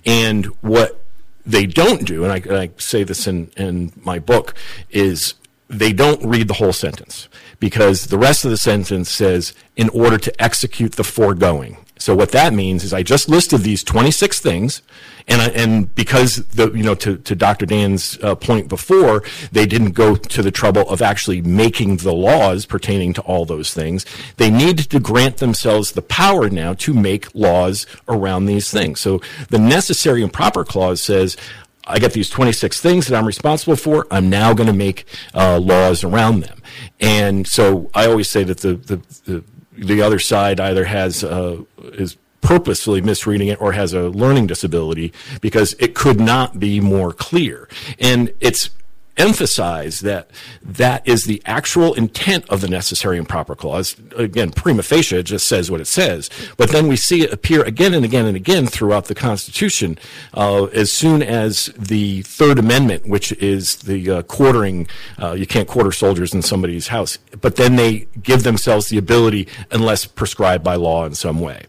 And 0.07 0.47
what 0.62 1.03
they 1.45 1.67
don't 1.67 2.07
do, 2.07 2.25
and 2.25 2.33
I, 2.33 2.62
I 2.62 2.71
say 2.79 3.05
this 3.05 3.26
in, 3.26 3.50
in 3.59 3.93
my 3.97 4.19
book, 4.19 4.55
is 4.91 5.35
they 5.69 5.93
don't 5.93 6.25
read 6.25 6.49
the 6.49 6.55
whole 6.55 6.73
sentence 6.73 7.29
because 7.61 8.06
the 8.06 8.18
rest 8.18 8.44
of 8.44 8.50
the 8.50 8.56
sentence 8.56 9.11
says, 9.11 9.54
in 9.76 9.88
order 9.90 10.18
to 10.18 10.42
execute 10.42 10.92
the 10.92 11.04
foregoing. 11.04 11.76
So 11.96 12.14
what 12.14 12.32
that 12.32 12.52
means 12.52 12.82
is 12.82 12.92
I 12.92 13.02
just 13.02 13.28
listed 13.28 13.61
these 13.61 13.84
26 13.84 14.40
things, 14.40 14.82
and 15.28 15.40
I, 15.40 15.46
and 15.49 15.94
because 15.94 16.44
the 16.49 16.70
you 16.73 16.82
know 16.82 16.94
to 16.96 17.16
to 17.16 17.34
Dr. 17.37 17.66
Dan's 17.66 18.18
uh, 18.20 18.34
point 18.34 18.68
before, 18.68 19.23
they 19.52 19.64
didn't 19.64 19.92
go 19.92 20.16
to 20.16 20.42
the 20.42 20.50
trouble 20.50 20.88
of 20.90 21.00
actually 21.00 21.40
making 21.40 21.99
the 21.99 22.12
laws 22.12 22.66
pertaining 22.66 23.12
to 23.14 23.23
all 23.23 23.44
those 23.44 23.73
things. 23.73 24.04
They 24.37 24.50
needed 24.50 24.90
to 24.90 25.00
grant 25.00 25.37
themselves 25.37 25.92
the 25.92 26.02
power 26.02 26.50
now 26.50 26.75
to 26.75 26.92
make 26.92 27.32
laws 27.34 27.87
around 28.08 28.46
these 28.46 28.70
things. 28.70 29.00
So 29.00 29.20
the 29.49 29.58
necessary 29.58 30.23
and 30.23 30.32
proper 30.32 30.64
clause 30.64 31.00
says. 31.00 31.37
I 31.87 31.99
get 31.99 32.12
these 32.12 32.31
26 32.31 32.81
things 32.81 33.07
that 33.07 33.17
I'm 33.17 33.26
responsible 33.26 33.76
for. 33.76 34.07
I'm 34.11 34.31
now 34.31 34.55
going 34.55 34.69
to 34.69 34.73
make 34.73 35.07
uh, 35.35 35.59
laws 35.59 36.03
around 36.03 36.41
them. 36.41 36.62
And 37.00 37.47
so 37.47 37.91
I 37.95 38.07
always 38.07 38.31
say 38.31 38.45
that 38.45 38.59
the, 38.59 38.75
the, 38.75 38.97
the 39.25 39.45
the 39.76 40.03
other 40.03 40.19
side 40.19 40.61
either 40.61 40.85
has 40.85 41.25
uh, 41.25 41.62
is 41.95 42.17
purposefully 42.41 43.00
misreading 43.00 43.49
it 43.49 43.61
or 43.61 43.73
has 43.73 43.93
a 43.93 44.03
learning 44.03 44.47
disability 44.47 45.12
because 45.41 45.75
it 45.79 45.95
could 45.95 46.21
not 46.21 46.59
be 46.59 46.81
more 46.81 47.12
clear. 47.12 47.69
And 47.99 48.33
it's 48.41 48.71
emphasize 49.16 50.00
that 50.00 50.30
that 50.62 51.06
is 51.06 51.25
the 51.25 51.42
actual 51.47 51.94
intent 51.94 52.49
of 52.49 52.61
the 52.61 52.68
necessary 52.68 53.18
and 53.18 53.28
proper 53.28 53.54
clause. 53.54 53.97
Again, 54.16 54.50
prima 54.50 54.83
facie, 54.83 55.23
just 55.23 55.47
says 55.47 55.71
what 55.71 55.80
it 55.80 55.87
says. 55.87 56.30
But 56.56 56.71
then 56.71 56.88
we 56.88 56.97
see 56.97 57.23
it 57.23 57.33
appear 57.33 57.62
again 57.62 57.94
and 57.94 58.04
again 58.04 58.26
and 58.26 58.37
again 58.37 58.66
throughout 58.66 59.06
the 59.06 59.14
Constitution. 59.14 59.99
Uh, 60.33 60.64
as 60.66 60.90
soon 60.90 61.23
as 61.23 61.66
the 61.78 62.23
Third 62.23 62.59
Amendment, 62.59 63.06
which 63.06 63.33
is 63.33 63.76
the 63.76 64.11
uh, 64.11 64.23
quartering, 64.23 64.88
uh, 65.21 65.33
you 65.33 65.47
can't 65.47 65.68
quarter 65.68 65.92
soldiers 65.92 66.35
in 66.35 66.42
somebody's 66.42 66.88
house, 66.88 67.18
but 67.40 67.56
then 67.56 67.76
they 67.76 68.06
give 68.23 68.42
themselves 68.42 68.88
the 68.88 68.99
ability, 68.99 69.49
unless 69.71 70.06
prescribed 70.06 70.64
by 70.64 70.75
law 70.75 71.04
in 71.04 71.14
some 71.14 71.40
way. 71.40 71.64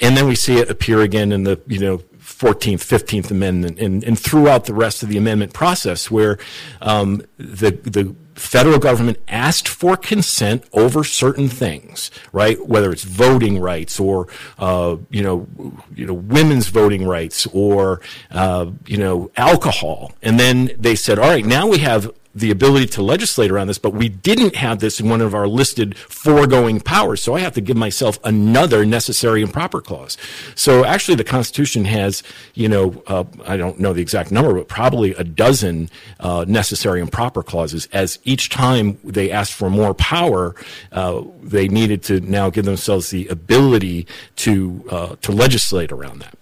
And 0.00 0.16
then 0.16 0.26
we 0.26 0.34
see 0.34 0.58
it 0.58 0.70
appear 0.70 1.00
again 1.00 1.32
in 1.32 1.44
the, 1.44 1.60
you 1.66 1.78
know, 1.78 2.02
14th, 2.38 2.84
15th 2.86 3.30
Amendment, 3.32 3.80
and, 3.80 4.04
and 4.04 4.16
throughout 4.16 4.66
the 4.66 4.74
rest 4.74 5.02
of 5.02 5.08
the 5.08 5.18
amendment 5.18 5.52
process, 5.52 6.08
where 6.08 6.38
um, 6.80 7.22
the 7.36 7.72
the 7.72 8.14
federal 8.36 8.78
government 8.78 9.18
asked 9.26 9.66
for 9.66 9.96
consent 9.96 10.64
over 10.72 11.02
certain 11.02 11.48
things, 11.48 12.12
right? 12.32 12.64
Whether 12.64 12.92
it's 12.92 13.02
voting 13.02 13.58
rights 13.60 13.98
or 13.98 14.28
uh, 14.58 14.98
you 15.10 15.22
know 15.22 15.48
you 15.94 16.06
know 16.06 16.14
women's 16.14 16.68
voting 16.68 17.06
rights 17.06 17.46
or 17.52 18.00
uh, 18.30 18.70
you 18.86 18.98
know 18.98 19.32
alcohol, 19.36 20.12
and 20.22 20.38
then 20.38 20.70
they 20.78 20.94
said, 20.94 21.18
all 21.18 21.28
right, 21.28 21.44
now 21.44 21.66
we 21.66 21.78
have 21.78 22.08
the 22.38 22.50
ability 22.50 22.86
to 22.86 23.02
legislate 23.02 23.50
around 23.50 23.66
this, 23.66 23.78
but 23.78 23.94
we 23.94 24.08
didn't 24.08 24.56
have 24.56 24.78
this 24.78 25.00
in 25.00 25.08
one 25.08 25.20
of 25.20 25.34
our 25.34 25.48
listed 25.48 25.96
foregoing 25.96 26.80
powers. 26.80 27.22
So 27.22 27.34
I 27.34 27.40
have 27.40 27.54
to 27.54 27.60
give 27.60 27.76
myself 27.76 28.18
another 28.24 28.84
necessary 28.86 29.42
and 29.42 29.52
proper 29.52 29.80
clause. 29.80 30.16
So 30.54 30.84
actually, 30.84 31.16
the 31.16 31.24
Constitution 31.24 31.84
has, 31.84 32.22
you 32.54 32.68
know, 32.68 33.02
uh, 33.06 33.24
I 33.46 33.56
don't 33.56 33.78
know 33.78 33.92
the 33.92 34.02
exact 34.02 34.30
number, 34.30 34.54
but 34.54 34.68
probably 34.68 35.12
a 35.14 35.24
dozen 35.24 35.90
uh, 36.20 36.44
necessary 36.48 37.00
and 37.00 37.10
proper 37.10 37.42
clauses. 37.42 37.88
As 37.92 38.18
each 38.24 38.48
time 38.48 38.98
they 39.04 39.30
asked 39.30 39.52
for 39.52 39.70
more 39.70 39.94
power, 39.94 40.54
uh, 40.92 41.22
they 41.42 41.68
needed 41.68 42.02
to 42.04 42.20
now 42.20 42.50
give 42.50 42.64
themselves 42.64 43.10
the 43.10 43.26
ability 43.28 44.06
to 44.36 44.84
uh, 44.90 45.16
to 45.22 45.32
legislate 45.32 45.92
around 45.92 46.20
that. 46.20 46.36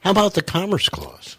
How 0.00 0.12
about 0.12 0.34
the 0.34 0.42
Commerce 0.42 0.88
Clause? 0.88 1.36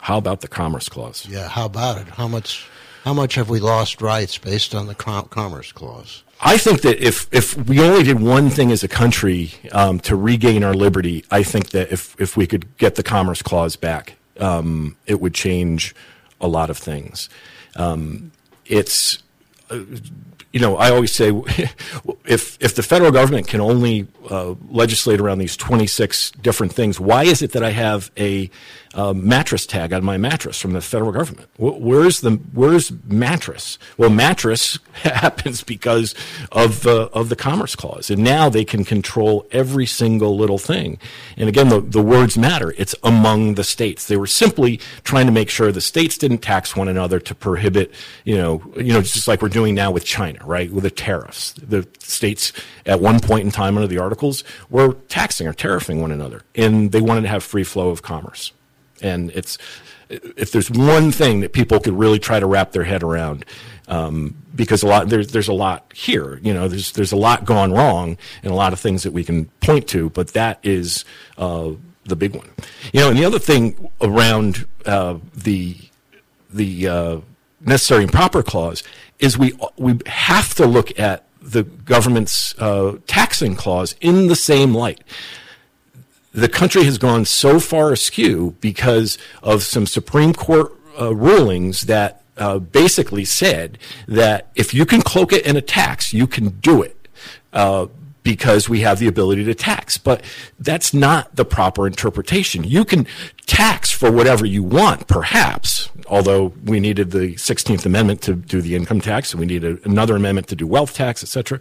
How 0.00 0.18
about 0.18 0.40
the 0.40 0.48
Commerce 0.48 0.88
Clause? 0.88 1.26
Yeah, 1.28 1.48
how 1.48 1.66
about 1.66 1.98
it? 1.98 2.08
How 2.08 2.28
much 2.28 2.66
how 3.04 3.14
much 3.14 3.34
have 3.34 3.48
we 3.48 3.60
lost 3.60 4.02
rights 4.02 4.36
based 4.38 4.74
on 4.74 4.86
the 4.86 4.94
Com- 4.94 5.28
Commerce 5.28 5.72
Clause? 5.72 6.22
I 6.40 6.56
think 6.56 6.82
that 6.82 7.04
if 7.06 7.28
if 7.32 7.56
we 7.68 7.80
only 7.80 8.02
did 8.02 8.20
one 8.20 8.50
thing 8.50 8.72
as 8.72 8.82
a 8.82 8.88
country 8.88 9.52
um, 9.72 10.00
to 10.00 10.16
regain 10.16 10.64
our 10.64 10.74
liberty, 10.74 11.24
I 11.30 11.42
think 11.42 11.70
that 11.70 11.92
if 11.92 12.18
if 12.18 12.36
we 12.36 12.46
could 12.46 12.76
get 12.78 12.94
the 12.94 13.02
Commerce 13.02 13.42
Clause 13.42 13.76
back, 13.76 14.16
um, 14.38 14.96
it 15.06 15.20
would 15.20 15.34
change 15.34 15.94
a 16.40 16.48
lot 16.48 16.70
of 16.70 16.78
things. 16.78 17.28
Um, 17.76 18.32
it's 18.64 19.18
uh, 19.70 19.80
you 20.52 20.58
know, 20.60 20.76
I 20.76 20.90
always 20.90 21.12
say 21.12 21.28
if 22.24 22.58
if 22.60 22.74
the 22.74 22.82
federal 22.82 23.12
government 23.12 23.46
can 23.46 23.60
only 23.60 24.08
uh, 24.30 24.54
legislate 24.70 25.20
around 25.20 25.38
these 25.38 25.56
26 25.56 26.32
different 26.32 26.72
things, 26.72 26.98
why 26.98 27.24
is 27.24 27.42
it 27.42 27.52
that 27.52 27.62
I 27.62 27.70
have 27.70 28.10
a 28.16 28.50
uh, 28.94 29.12
mattress 29.12 29.66
tag 29.66 29.92
on 29.92 30.04
my 30.04 30.16
mattress 30.16 30.60
from 30.60 30.72
the 30.72 30.80
federal 30.80 31.12
government? 31.12 31.48
Where's 31.58 32.20
the 32.20 32.32
where's 32.52 32.92
mattress? 33.04 33.78
Well, 33.96 34.10
mattress 34.10 34.78
happens 34.92 35.62
because 35.62 36.14
of 36.50 36.86
uh, 36.86 37.08
of 37.12 37.28
the 37.28 37.36
Commerce 37.36 37.76
Clause, 37.76 38.10
and 38.10 38.22
now 38.22 38.48
they 38.48 38.64
can 38.64 38.84
control 38.84 39.46
every 39.52 39.86
single 39.86 40.36
little 40.36 40.58
thing. 40.58 40.98
And 41.36 41.48
again, 41.48 41.68
the 41.68 41.80
the 41.80 42.02
words 42.02 42.36
matter. 42.36 42.74
It's 42.76 42.94
among 43.02 43.54
the 43.54 43.64
states. 43.64 44.06
They 44.06 44.16
were 44.16 44.26
simply 44.26 44.80
trying 45.04 45.26
to 45.26 45.32
make 45.32 45.50
sure 45.50 45.70
the 45.70 45.80
states 45.80 46.18
didn't 46.18 46.38
tax 46.38 46.74
one 46.74 46.88
another 46.88 47.20
to 47.20 47.34
prohibit, 47.34 47.92
you 48.24 48.36
know, 48.36 48.62
you 48.76 48.92
know, 48.92 49.02
just 49.02 49.28
like 49.28 49.42
we're 49.42 49.48
doing 49.48 49.74
now 49.74 49.90
with 49.90 50.04
China, 50.04 50.40
right? 50.44 50.70
With 50.70 50.84
the 50.84 50.90
tariffs, 50.90 51.52
the 51.52 51.86
states 51.98 52.52
at 52.86 53.00
one 53.00 53.20
point 53.20 53.44
in 53.44 53.50
time 53.50 53.76
under 53.76 53.86
the 53.86 53.98
Articles 53.98 54.42
were 54.68 54.94
taxing 55.08 55.46
or 55.46 55.52
tariffing 55.52 56.00
one 56.00 56.10
another, 56.10 56.42
and 56.54 56.90
they 56.90 57.00
wanted 57.00 57.22
to 57.22 57.28
have 57.28 57.44
free 57.44 57.64
flow 57.64 57.90
of 57.90 58.02
commerce. 58.02 58.52
And 59.02 59.30
it's 59.30 59.58
if 60.08 60.50
there's 60.52 60.70
one 60.70 61.12
thing 61.12 61.40
that 61.40 61.52
people 61.52 61.78
could 61.80 61.94
really 61.94 62.18
try 62.18 62.40
to 62.40 62.46
wrap 62.46 62.72
their 62.72 62.84
head 62.84 63.02
around, 63.02 63.44
um, 63.88 64.36
because 64.54 64.82
a 64.82 64.86
lot 64.86 65.08
there's 65.08 65.28
there's 65.28 65.48
a 65.48 65.52
lot 65.52 65.92
here. 65.94 66.38
You 66.42 66.52
know, 66.52 66.68
there's 66.68 66.92
there's 66.92 67.12
a 67.12 67.16
lot 67.16 67.44
gone 67.44 67.72
wrong 67.72 68.16
and 68.42 68.52
a 68.52 68.56
lot 68.56 68.72
of 68.72 68.80
things 68.80 69.02
that 69.04 69.12
we 69.12 69.24
can 69.24 69.46
point 69.60 69.88
to, 69.88 70.10
but 70.10 70.28
that 70.28 70.58
is 70.62 71.04
uh, 71.38 71.72
the 72.04 72.16
big 72.16 72.34
one. 72.34 72.48
You 72.92 73.00
know, 73.00 73.10
and 73.10 73.18
the 73.18 73.24
other 73.24 73.38
thing 73.38 73.90
around 74.00 74.66
uh, 74.86 75.18
the 75.34 75.76
the 76.52 76.88
uh, 76.88 77.20
necessary 77.60 78.02
and 78.02 78.12
proper 78.12 78.42
clause 78.42 78.82
is 79.18 79.38
we 79.38 79.52
we 79.76 79.98
have 80.06 80.54
to 80.54 80.66
look 80.66 80.98
at 80.98 81.24
the 81.40 81.62
government's 81.62 82.54
uh, 82.58 82.96
taxing 83.06 83.54
clause 83.54 83.94
in 84.00 84.26
the 84.26 84.36
same 84.36 84.74
light 84.74 85.02
the 86.32 86.48
country 86.48 86.84
has 86.84 86.98
gone 86.98 87.24
so 87.24 87.58
far 87.58 87.92
askew 87.92 88.56
because 88.60 89.18
of 89.42 89.62
some 89.62 89.86
Supreme 89.86 90.32
Court 90.32 90.72
uh, 91.00 91.14
rulings 91.14 91.82
that 91.82 92.22
uh, 92.36 92.58
basically 92.58 93.24
said 93.24 93.78
that 94.06 94.48
if 94.54 94.72
you 94.72 94.86
can 94.86 95.02
cloak 95.02 95.32
it 95.32 95.46
in 95.46 95.56
a 95.56 95.60
tax, 95.60 96.12
you 96.12 96.26
can 96.26 96.50
do 96.60 96.82
it. 96.82 97.08
Uh, 97.52 97.86
because 98.22 98.68
we 98.68 98.80
have 98.80 98.98
the 98.98 99.08
ability 99.08 99.44
to 99.44 99.54
tax. 99.54 99.96
But 99.96 100.22
that's 100.58 100.92
not 100.92 101.34
the 101.34 101.44
proper 101.44 101.86
interpretation. 101.86 102.64
You 102.64 102.84
can 102.84 103.06
tax 103.46 103.90
for 103.90 104.10
whatever 104.10 104.44
you 104.44 104.62
want, 104.62 105.06
perhaps, 105.06 105.88
although 106.10 106.52
we 106.64 106.80
needed 106.80 107.12
the 107.12 107.34
16th 107.36 107.86
Amendment 107.86 108.20
to 108.22 108.34
do 108.34 108.60
the 108.60 108.74
income 108.74 109.00
tax, 109.00 109.32
and 109.32 109.40
we 109.40 109.46
needed 109.46 109.84
another 109.86 110.16
amendment 110.16 110.48
to 110.48 110.56
do 110.56 110.66
wealth 110.66 110.92
tax, 110.92 111.22
etc. 111.22 111.60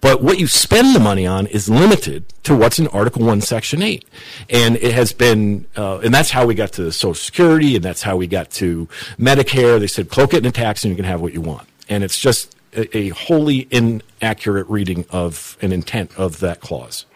But 0.00 0.22
what 0.22 0.38
you 0.38 0.46
spend 0.46 0.94
the 0.94 1.00
money 1.00 1.26
on 1.26 1.46
is 1.46 1.68
limited 1.68 2.32
to 2.44 2.54
what's 2.54 2.78
in 2.78 2.86
Article 2.88 3.24
1, 3.24 3.40
Section 3.40 3.82
8. 3.82 4.04
And 4.50 4.76
it 4.76 4.92
has 4.92 5.12
been, 5.12 5.66
uh, 5.76 5.98
and 5.98 6.14
that's 6.14 6.30
how 6.30 6.46
we 6.46 6.54
got 6.54 6.72
to 6.74 6.92
Social 6.92 7.14
Security, 7.14 7.74
and 7.74 7.84
that's 7.84 8.02
how 8.02 8.16
we 8.16 8.26
got 8.26 8.50
to 8.52 8.86
Medicare. 9.18 9.80
They 9.80 9.86
said, 9.86 10.10
cloak 10.10 10.34
it 10.34 10.38
in 10.38 10.46
a 10.46 10.52
tax 10.52 10.84
and 10.84 10.90
you 10.90 10.96
can 10.96 11.06
have 11.06 11.20
what 11.20 11.32
you 11.32 11.40
want. 11.40 11.66
And 11.88 12.04
it's 12.04 12.18
just 12.18 12.54
a, 12.74 12.96
a 12.96 13.08
wholly 13.08 13.66
inaccurate 13.70 14.68
reading 14.68 15.06
of 15.10 15.56
an 15.62 15.72
intent 15.72 16.16
of 16.16 16.40
that 16.40 16.60
clause. 16.60 17.06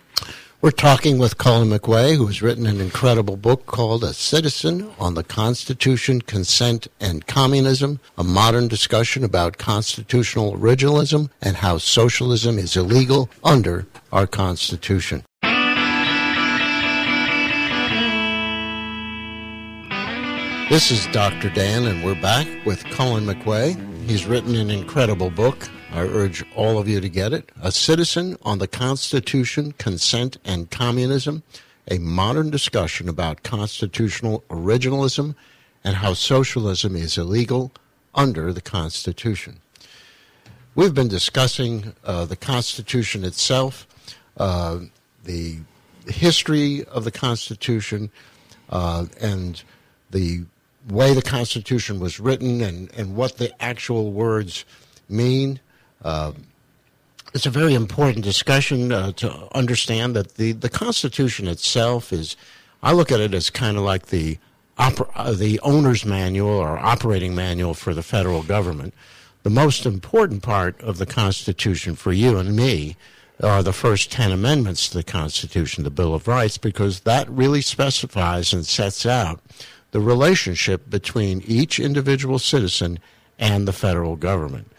We're 0.62 0.72
talking 0.72 1.16
with 1.16 1.38
Colin 1.38 1.70
McWay, 1.70 2.18
who 2.18 2.26
has 2.26 2.42
written 2.42 2.66
an 2.66 2.82
incredible 2.82 3.38
book 3.38 3.64
called 3.64 4.04
A 4.04 4.12
Citizen 4.12 4.90
on 4.98 5.14
the 5.14 5.24
Constitution, 5.24 6.20
Consent, 6.20 6.86
and 7.00 7.26
Communism, 7.26 7.98
a 8.18 8.24
modern 8.24 8.68
discussion 8.68 9.24
about 9.24 9.56
constitutional 9.56 10.54
originalism 10.54 11.30
and 11.40 11.56
how 11.56 11.78
socialism 11.78 12.58
is 12.58 12.76
illegal 12.76 13.30
under 13.42 13.86
our 14.12 14.26
Constitution. 14.26 15.24
This 20.68 20.90
is 20.90 21.06
Dr. 21.06 21.48
Dan, 21.48 21.86
and 21.86 22.04
we're 22.04 22.20
back 22.20 22.46
with 22.66 22.84
Colin 22.90 23.24
McWay. 23.24 23.78
He's 24.06 24.26
written 24.26 24.54
an 24.56 24.70
incredible 24.70 25.30
book. 25.30 25.70
I 25.92 26.02
urge 26.02 26.44
all 26.54 26.78
of 26.78 26.86
you 26.86 27.00
to 27.00 27.08
get 27.08 27.32
it. 27.32 27.50
A 27.60 27.72
Citizen 27.72 28.36
on 28.42 28.58
the 28.58 28.68
Constitution, 28.68 29.72
Consent, 29.72 30.38
and 30.44 30.70
Communism, 30.70 31.42
a 31.90 31.98
modern 31.98 32.48
discussion 32.48 33.08
about 33.08 33.42
constitutional 33.42 34.44
originalism 34.50 35.34
and 35.82 35.96
how 35.96 36.14
socialism 36.14 36.94
is 36.94 37.18
illegal 37.18 37.72
under 38.14 38.52
the 38.52 38.60
Constitution. 38.60 39.60
We've 40.76 40.94
been 40.94 41.08
discussing 41.08 41.92
uh, 42.04 42.24
the 42.24 42.36
Constitution 42.36 43.24
itself, 43.24 43.88
uh, 44.36 44.78
the 45.24 45.58
history 46.06 46.84
of 46.84 47.02
the 47.02 47.10
Constitution, 47.10 48.10
uh, 48.68 49.06
and 49.20 49.60
the 50.12 50.44
way 50.88 51.14
the 51.14 51.22
Constitution 51.22 51.98
was 51.98 52.20
written 52.20 52.60
and, 52.60 52.92
and 52.96 53.16
what 53.16 53.38
the 53.38 53.52
actual 53.60 54.12
words 54.12 54.64
mean. 55.08 55.58
Uh, 56.02 56.32
it's 57.34 57.46
a 57.46 57.50
very 57.50 57.74
important 57.74 58.24
discussion 58.24 58.92
uh, 58.92 59.12
to 59.12 59.56
understand 59.56 60.16
that 60.16 60.34
the, 60.34 60.52
the 60.52 60.68
Constitution 60.68 61.46
itself 61.46 62.12
is, 62.12 62.36
I 62.82 62.92
look 62.92 63.12
at 63.12 63.20
it 63.20 63.34
as 63.34 63.50
kind 63.50 63.76
of 63.76 63.84
like 63.84 64.06
the 64.06 64.38
oper- 64.78 65.10
uh, 65.14 65.32
the 65.32 65.60
owner's 65.60 66.04
manual 66.04 66.50
or 66.50 66.78
operating 66.78 67.34
manual 67.34 67.74
for 67.74 67.94
the 67.94 68.02
federal 68.02 68.42
government. 68.42 68.94
The 69.42 69.50
most 69.50 69.86
important 69.86 70.42
part 70.42 70.80
of 70.80 70.98
the 70.98 71.06
Constitution 71.06 71.94
for 71.94 72.12
you 72.12 72.38
and 72.38 72.56
me 72.56 72.96
are 73.42 73.62
the 73.62 73.72
first 73.72 74.12
10 74.12 74.32
amendments 74.32 74.88
to 74.88 74.98
the 74.98 75.02
Constitution, 75.04 75.84
the 75.84 75.90
Bill 75.90 76.14
of 76.14 76.28
Rights, 76.28 76.58
because 76.58 77.00
that 77.00 77.28
really 77.30 77.62
specifies 77.62 78.52
and 78.52 78.66
sets 78.66 79.06
out 79.06 79.40
the 79.92 80.00
relationship 80.00 80.90
between 80.90 81.42
each 81.46 81.80
individual 81.80 82.38
citizen 82.38 82.98
and 83.38 83.66
the 83.66 83.72
federal 83.72 84.16
government. 84.16 84.69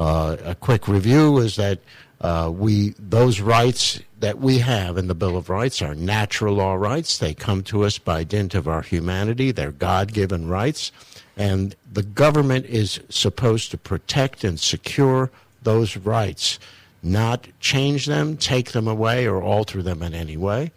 Uh, 0.00 0.36
a 0.46 0.54
quick 0.54 0.88
review 0.88 1.36
is 1.36 1.56
that 1.56 1.78
uh, 2.22 2.50
we 2.52 2.94
those 2.98 3.38
rights 3.38 4.00
that 4.18 4.38
we 4.38 4.56
have 4.58 4.96
in 4.96 5.08
the 5.08 5.14
Bill 5.14 5.36
of 5.36 5.50
Rights 5.50 5.82
are 5.82 5.94
natural 5.94 6.54
law 6.54 6.74
rights. 6.74 7.18
They 7.18 7.34
come 7.34 7.62
to 7.64 7.84
us 7.84 7.98
by 7.98 8.24
dint 8.24 8.54
of 8.54 8.66
our 8.66 8.80
humanity. 8.80 9.52
They're 9.52 9.70
God-given 9.72 10.48
rights, 10.48 10.90
and 11.36 11.76
the 11.92 12.02
government 12.02 12.64
is 12.64 13.00
supposed 13.10 13.70
to 13.72 13.76
protect 13.76 14.42
and 14.42 14.58
secure 14.58 15.30
those 15.62 15.98
rights, 15.98 16.58
not 17.02 17.46
change 17.60 18.06
them, 18.06 18.38
take 18.38 18.72
them 18.72 18.88
away, 18.88 19.26
or 19.26 19.42
alter 19.42 19.82
them 19.82 20.02
in 20.02 20.14
any 20.14 20.38
way. 20.38 20.72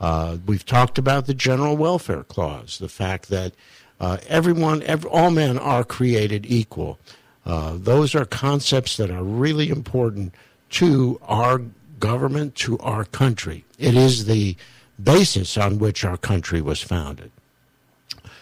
Uh, 0.00 0.36
we've 0.46 0.66
talked 0.66 0.96
about 0.96 1.26
the 1.26 1.34
general 1.34 1.76
welfare 1.76 2.22
clause, 2.22 2.78
the 2.78 2.88
fact 2.88 3.30
that 3.30 3.52
uh, 4.00 4.18
everyone, 4.28 4.80
every, 4.84 5.10
all 5.10 5.30
men 5.30 5.58
are 5.58 5.82
created 5.82 6.46
equal. 6.46 7.00
Uh, 7.46 7.74
those 7.76 8.14
are 8.14 8.24
concepts 8.24 8.96
that 8.96 9.10
are 9.10 9.22
really 9.22 9.68
important 9.68 10.34
to 10.70 11.20
our 11.22 11.60
government, 12.00 12.54
to 12.54 12.78
our 12.78 13.04
country. 13.04 13.64
It 13.78 13.94
is 13.94 14.26
the 14.26 14.56
basis 15.02 15.56
on 15.56 15.78
which 15.78 16.04
our 16.04 16.16
country 16.16 16.60
was 16.60 16.80
founded. 16.80 17.30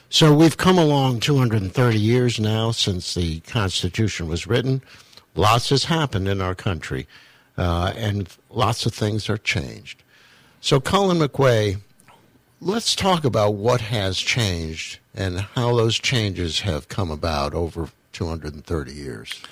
So 0.08 0.34
we've 0.34 0.56
come 0.56 0.78
along 0.78 1.20
230 1.20 1.98
years 1.98 2.38
now 2.38 2.70
since 2.70 3.14
the 3.14 3.40
Constitution 3.40 4.28
was 4.28 4.46
written. 4.46 4.82
Lots 5.34 5.70
has 5.70 5.86
happened 5.86 6.28
in 6.28 6.42
our 6.42 6.54
country, 6.54 7.06
uh, 7.56 7.94
and 7.96 8.28
lots 8.50 8.84
of 8.84 8.92
things 8.92 9.30
are 9.30 9.38
changed. 9.38 10.02
So, 10.60 10.80
Colin 10.80 11.18
McQuay, 11.18 11.80
let's 12.60 12.94
talk 12.94 13.24
about 13.24 13.54
what 13.54 13.80
has 13.80 14.18
changed 14.18 14.98
and 15.14 15.40
how 15.40 15.74
those 15.74 15.98
changes 15.98 16.60
have 16.60 16.88
come 16.88 17.10
about 17.10 17.54
over 17.54 17.88
230 18.12 18.92
years? 18.92 19.42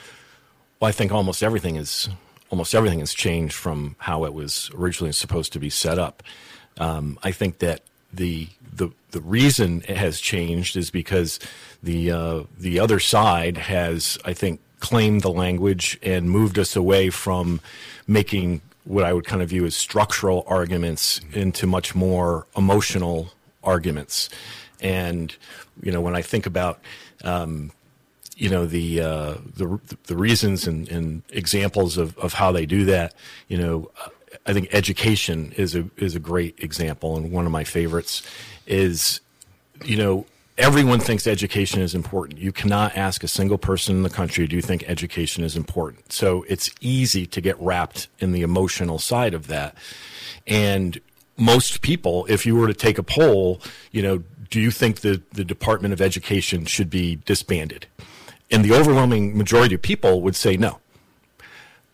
Well, 0.79 0.88
I 0.88 0.93
think 0.93 1.12
almost 1.12 1.43
everything 1.43 1.76
is 1.76 2.09
almost 2.50 2.75
everything 2.75 3.00
has 3.00 3.14
changed 3.14 3.55
from 3.55 3.97
how 3.99 4.25
it 4.25 4.35
was 4.35 4.71
originally 4.75 5.12
supposed 5.12 5.52
to 5.52 5.59
be 5.59 5.71
set 5.71 5.99
up. 5.99 6.23
Um, 6.79 7.19
I 7.23 7.33
think 7.33 7.59
that 7.59 7.83
the 8.12 8.49
the 8.73 8.90
the 9.11 9.21
reason 9.21 9.83
it 9.88 9.97
has 9.97 10.21
changed 10.21 10.76
is 10.76 10.90
because 10.90 11.38
the 11.83 12.11
uh, 12.11 12.43
the 12.59 12.79
other 12.79 12.99
side 12.99 13.57
has, 13.57 14.19
I 14.25 14.33
think, 14.33 14.61
claimed 14.81 15.23
the 15.23 15.31
language 15.31 15.99
and 16.02 16.31
moved 16.31 16.59
us 16.59 16.75
away 16.76 17.11
from 17.11 17.61
making 18.07 18.62
what 18.85 19.05
I 19.05 19.12
would 19.12 19.26
kind 19.26 19.43
of 19.43 19.50
view 19.50 19.67
as 19.67 19.76
structural 19.76 20.45
arguments 20.47 21.21
into 21.33 21.67
much 21.67 21.95
more 21.95 22.47
emotional 22.57 23.33
arguments. 23.62 24.29
And 24.81 25.35
you 25.83 25.93
know, 25.93 26.00
when 26.00 26.17
I 26.17 26.23
think 26.23 26.47
about 26.47 26.81
um, 27.23 27.73
you 28.40 28.49
know 28.49 28.64
the 28.64 29.00
uh, 29.02 29.35
the 29.54 29.78
the 30.04 30.16
reasons 30.16 30.66
and, 30.66 30.88
and 30.88 31.23
examples 31.28 31.99
of, 31.99 32.16
of 32.18 32.32
how 32.32 32.50
they 32.50 32.64
do 32.64 32.87
that. 32.87 33.14
You 33.49 33.59
know, 33.59 33.90
I 34.47 34.54
think 34.54 34.68
education 34.73 35.52
is 35.59 35.76
a 35.76 35.85
is 35.99 36.16
a 36.16 36.18
great 36.18 36.59
example, 36.59 37.16
and 37.16 37.30
one 37.30 37.44
of 37.44 37.52
my 37.52 37.64
favorites 37.64 38.23
is, 38.66 39.20
you 39.85 39.97
know, 39.97 40.25
everyone 40.56 41.00
thinks 41.00 41.26
education 41.26 41.82
is 41.82 41.94
important. 41.94 42.38
You 42.38 42.50
cannot 42.50 42.97
ask 42.97 43.23
a 43.23 43.28
single 43.28 43.59
person 43.59 43.97
in 43.97 44.02
the 44.04 44.11
country, 44.11 44.47
do 44.47 44.56
you 44.56 44.62
think 44.62 44.84
education 44.86 45.45
is 45.45 45.54
important? 45.54 46.10
So 46.10 46.47
it's 46.49 46.71
easy 46.80 47.26
to 47.26 47.43
get 47.43 47.60
wrapped 47.60 48.08
in 48.21 48.32
the 48.32 48.41
emotional 48.41 48.99
side 48.99 49.34
of 49.34 49.49
that. 49.49 49.75
And 50.47 50.99
most 51.36 51.82
people, 51.82 52.25
if 52.30 52.47
you 52.47 52.56
were 52.56 52.69
to 52.69 52.75
take 52.75 52.97
a 52.97 53.02
poll, 53.02 53.60
you 53.91 54.02
know, 54.02 54.23
do 54.49 54.60
you 54.60 54.71
think 54.71 55.00
the, 55.00 55.21
the 55.32 55.45
Department 55.45 55.93
of 55.93 56.00
Education 56.00 56.65
should 56.65 56.88
be 56.88 57.17
disbanded? 57.17 57.86
And 58.50 58.65
the 58.65 58.73
overwhelming 58.73 59.36
majority 59.36 59.75
of 59.75 59.82
people 59.82 60.23
would 60.23 60.36
say 60.36 60.56
no. 60.56 60.80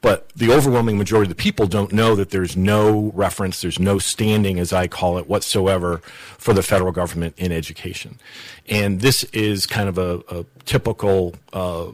But 0.03 0.29
the 0.37 0.53
overwhelming 0.53 0.99
majority 0.99 1.31
of 1.31 1.37
the 1.37 1.43
people 1.43 1.67
don't 1.67 1.93
know 1.93 2.15
that 2.15 2.31
there's 2.31 2.57
no 2.57 3.11
reference, 3.15 3.61
there's 3.61 3.81
no 3.81 3.99
standing, 3.99 4.61
as 4.61 4.73
I 4.73 4.87
call 4.87 5.19
it, 5.19 5.29
whatsoever 5.29 5.99
for 6.39 6.55
the 6.55 6.63
federal 6.63 6.93
government 6.93 7.35
in 7.39 7.51
education. 7.51 8.21
And 8.69 9.01
this 9.01 9.25
is 9.25 9.67
kind 9.67 9.89
of 9.89 9.99
a, 9.99 10.23
a 10.29 10.45
typical, 10.65 11.35
uh, 11.53 11.87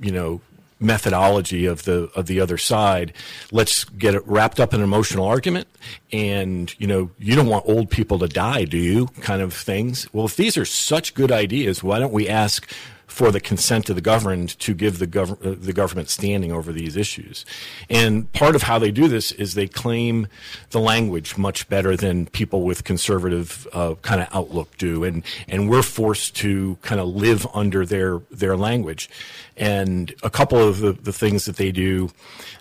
you 0.00 0.10
know, 0.10 0.40
methodology 0.80 1.66
of 1.66 1.84
the 1.84 2.10
of 2.14 2.26
the 2.26 2.40
other 2.40 2.58
side. 2.58 3.12
Let's 3.52 3.84
get 3.84 4.14
it 4.14 4.26
wrapped 4.26 4.58
up 4.58 4.74
in 4.74 4.80
an 4.80 4.84
emotional 4.84 5.26
argument, 5.26 5.68
and 6.12 6.74
you 6.78 6.86
know, 6.86 7.10
you 7.18 7.36
don't 7.36 7.48
want 7.48 7.64
old 7.68 7.90
people 7.90 8.18
to 8.18 8.28
die, 8.28 8.64
do 8.64 8.76
you? 8.76 9.06
Kind 9.20 9.42
of 9.42 9.52
things. 9.52 10.12
Well, 10.12 10.26
if 10.26 10.36
these 10.36 10.56
are 10.56 10.64
such 10.64 11.14
good 11.14 11.32
ideas, 11.32 11.82
why 11.82 11.98
don't 11.98 12.12
we 12.12 12.28
ask 12.28 12.68
for 13.06 13.30
the 13.30 13.40
consent 13.40 13.88
of 13.88 13.96
the 13.96 14.02
governed 14.02 14.58
to 14.58 14.74
give 14.74 14.98
the, 14.98 15.06
gov- 15.06 15.44
uh, 15.44 15.56
the 15.58 15.72
government 15.72 16.08
standing 16.10 16.52
over 16.52 16.72
these 16.72 16.96
issues. 16.96 17.44
And 17.88 18.30
part 18.32 18.54
of 18.54 18.62
how 18.62 18.78
they 18.78 18.90
do 18.90 19.08
this 19.08 19.32
is 19.32 19.54
they 19.54 19.68
claim 19.68 20.26
the 20.70 20.80
language 20.80 21.38
much 21.38 21.68
better 21.68 21.96
than 21.96 22.26
people 22.26 22.62
with 22.62 22.84
conservative 22.84 23.66
uh, 23.72 23.94
kind 24.02 24.20
of 24.20 24.28
outlook 24.32 24.76
do, 24.76 25.04
and 25.04 25.22
and 25.48 25.70
we're 25.70 25.82
forced 25.82 26.36
to 26.36 26.76
kind 26.82 27.00
of 27.00 27.08
live 27.08 27.46
under 27.54 27.86
their 27.86 28.20
their 28.30 28.56
language. 28.56 29.08
And 29.56 30.14
a 30.22 30.28
couple 30.28 30.58
of 30.58 30.80
the, 30.80 30.92
the 30.92 31.12
things 31.12 31.46
that 31.46 31.56
they 31.56 31.72
do, 31.72 32.10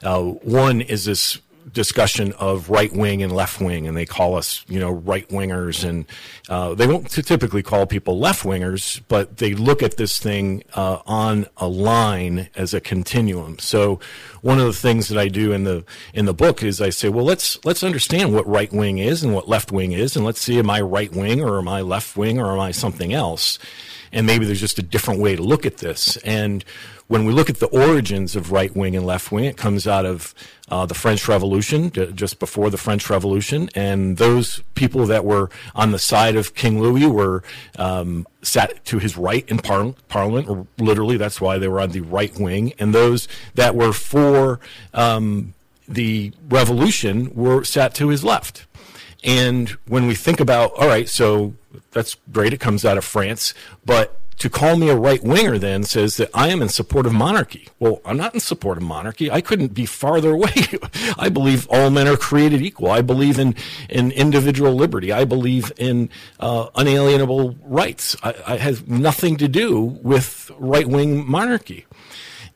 uh, 0.01 0.21
one 0.21 0.79
is 0.79 1.03
this 1.03 1.39
discussion 1.71 2.32
of 2.34 2.69
right 2.69 2.93
wing 2.93 3.23
and 3.23 3.32
left 3.32 3.60
wing, 3.60 3.88
and 3.88 3.97
they 3.97 4.06
call 4.06 4.36
us, 4.36 4.63
you 4.67 4.80
know, 4.80 4.91
right 4.91 5.28
wingers, 5.30 5.88
and 5.88 6.06
uh, 6.49 6.73
they 6.75 6.88
won't 6.88 7.10
typically 7.10 7.63
call 7.63 7.86
people 7.86 8.19
left 8.19 8.43
wingers, 8.43 9.01
but 9.08 9.38
they 9.38 9.54
look 9.54 9.82
at 9.82 9.97
this 9.97 10.19
thing 10.19 10.63
uh, 10.75 10.99
on 11.06 11.47
a 11.58 11.67
line 11.67 12.49
as 12.56 12.73
a 12.73 12.80
continuum. 12.80 13.58
So, 13.60 13.99
one 14.41 14.60
of 14.60 14.65
the 14.65 14.73
things 14.73 15.08
that 15.08 15.17
I 15.17 15.28
do 15.28 15.51
in 15.51 15.63
the 15.63 15.84
in 16.13 16.25
the 16.25 16.34
book 16.34 16.62
is 16.62 16.82
I 16.82 16.89
say, 16.89 17.10
well, 17.10 17.25
let's 17.25 17.63
let's 17.65 17.84
understand 17.84 18.34
what 18.34 18.47
right 18.47 18.71
wing 18.71 18.99
is 18.99 19.23
and 19.23 19.34
what 19.34 19.49
left 19.49 19.71
wing 19.71 19.91
is, 19.91 20.15
and 20.15 20.25
let's 20.25 20.41
see, 20.41 20.60
am 20.60 20.69
I 20.69 20.82
right 20.82 21.12
wing 21.12 21.41
or 21.41 21.58
am 21.58 21.67
I 21.67 21.82
left 21.82 22.15
wing 22.15 22.39
or 22.39 22.51
am 22.51 22.60
I 22.60 22.71
something 22.71 23.13
else? 23.13 23.58
And 24.12 24.25
maybe 24.25 24.45
there's 24.45 24.62
just 24.62 24.80
a 24.80 24.84
different 24.84 25.19
way 25.19 25.36
to 25.36 25.43
look 25.43 25.65
at 25.65 25.78
this, 25.78 26.15
and 26.17 26.63
when 27.08 27.26
we 27.26 27.34
look 27.34 27.50
at 27.50 27.58
the 27.58 27.68
origins 27.68 28.36
of 28.36 28.52
right 28.52 28.76
wing 28.76 28.96
and 28.96 29.06
left 29.06 29.32
wing, 29.32 29.46
it 29.46 29.58
comes 29.58 29.88
out 29.88 30.06
of 30.06 30.34
uh, 30.70 30.86
the 30.86 30.96
French 30.96 31.28
Revolution, 31.28 31.91
just 31.91 32.39
before 32.39 32.72
the 32.72 32.78
French 32.78 33.10
Revolution, 33.10 33.70
and 33.76 34.18
those 34.18 34.63
people 34.74 35.06
that 35.06 35.24
were 35.24 35.50
on 35.76 35.91
the 35.91 36.00
side 36.00 36.36
of 36.36 36.56
King 36.56 36.82
Louis 36.82 37.06
were 37.06 37.44
um, 37.78 38.26
sat 38.41 38.84
to 38.86 38.98
his 38.98 39.18
right 39.18 39.48
in 39.48 39.60
par- 39.60 39.94
Parliament, 40.08 40.68
literally 40.80 41.18
that's 41.18 41.39
why 41.39 41.60
they 41.60 41.68
were 41.68 41.80
on 41.80 41.91
the 41.91 42.02
right 42.02 42.36
wing, 42.39 42.74
and 42.80 42.94
those 42.94 43.28
that 43.54 43.76
were 43.76 43.94
for 43.94 44.60
um, 44.94 45.54
the 45.88 46.34
Revolution 46.50 47.34
were 47.36 47.63
sat 47.63 47.94
to 47.96 48.10
his 48.10 48.24
left. 48.24 48.65
And 49.24 49.70
when 49.88 50.08
we 50.08 50.15
think 50.15 50.39
about, 50.39 50.72
all 50.74 50.88
right, 50.88 51.08
so 51.08 51.54
that's 51.91 52.15
great, 52.32 52.54
it 52.54 52.60
comes 52.60 52.84
out 52.84 52.98
of 52.98 53.04
France, 53.04 53.54
but 53.86 54.20
to 54.38 54.50
call 54.50 54.76
me 54.76 54.89
a 54.89 54.95
right 54.95 55.24
winger 55.24 55.58
then 55.58 55.84
says 55.84 56.17
that 56.17 56.30
I 56.34 56.50
am 56.50 56.62
in 56.62 56.69
support 56.69 57.06
of 57.06 57.13
monarchy. 57.13 57.69
Well, 57.80 58.02
I'm 58.06 58.17
not 58.17 58.34
in 58.34 58.39
support 58.39 58.78
of 58.78 58.84
monarchy. 58.84 59.32
I 59.32 59.41
couldn't 59.41 59.74
be 59.74 59.86
farther 59.86 60.32
away. 60.32 60.52
I 61.17 61.30
believe 61.30 61.67
all 61.69 61.89
men 61.89 62.08
are 62.08 62.17
created 62.17 62.62
equal. 62.62 62.91
I 62.91 63.02
believe 63.02 63.39
in, 63.39 63.56
in 63.89 64.12
individual 64.12 64.74
liberty. 64.74 65.12
I 65.12 65.24
believe 65.24 65.71
in 65.78 66.10
uh, 66.39 66.67
unalienable 66.76 67.56
rights. 67.63 68.15
I, 68.24 68.36
I 68.45 68.58
have 68.58 68.88
nothing 68.88 69.38
to 69.38 69.48
do 69.48 69.82
with 69.82 70.52
right 70.58 70.88
wing 70.88 71.30
monarchy. 71.30 71.86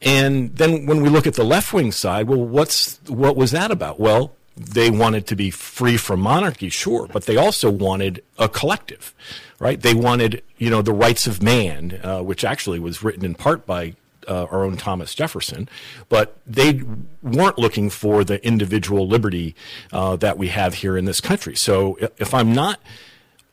And 0.02 0.56
then 0.56 0.86
when 0.86 1.02
we 1.02 1.10
look 1.10 1.28
at 1.28 1.34
the 1.34 1.44
left 1.44 1.74
wing 1.74 1.92
side, 1.92 2.28
well, 2.28 2.44
what's 2.44 3.00
what 3.08 3.36
was 3.36 3.52
that 3.52 3.70
about? 3.70 4.00
Well, 4.00 4.36
they 4.56 4.90
wanted 4.90 5.26
to 5.28 5.36
be 5.36 5.52
free 5.52 5.98
from 5.98 6.20
monarchy, 6.20 6.70
sure, 6.70 7.08
but 7.08 7.26
they 7.26 7.38
also 7.38 7.70
wanted 7.70 8.24
a 8.38 8.50
collective, 8.50 9.14
right? 9.60 9.82
They 9.82 9.94
wanted, 9.94 10.44
you 10.58 10.70
know, 10.70 10.82
the 10.82 10.94
rights 10.94 11.28
of 11.28 11.42
man, 11.42 12.00
uh, 12.04 12.22
which 12.22 12.44
actually 12.44 12.80
was 12.80 13.02
written 13.04 13.24
in 13.24 13.36
part 13.36 13.66
by 13.66 13.96
uh, 14.28 14.46
our 14.52 14.64
own 14.64 14.78
Thomas 14.78 15.16
Jefferson, 15.16 15.68
but 16.08 16.38
they 16.46 16.84
weren't 17.22 17.58
looking 17.58 17.90
for 17.90 18.24
the 18.24 18.46
individual 18.46 19.08
liberty 19.08 19.56
uh, 19.92 20.16
that 20.18 20.38
we 20.38 20.50
have 20.50 20.76
here 20.76 20.98
in 20.98 21.06
this 21.06 21.22
country. 21.22 21.56
So 21.56 21.98
if 22.18 22.34
I'm 22.34 22.54
not 22.54 22.80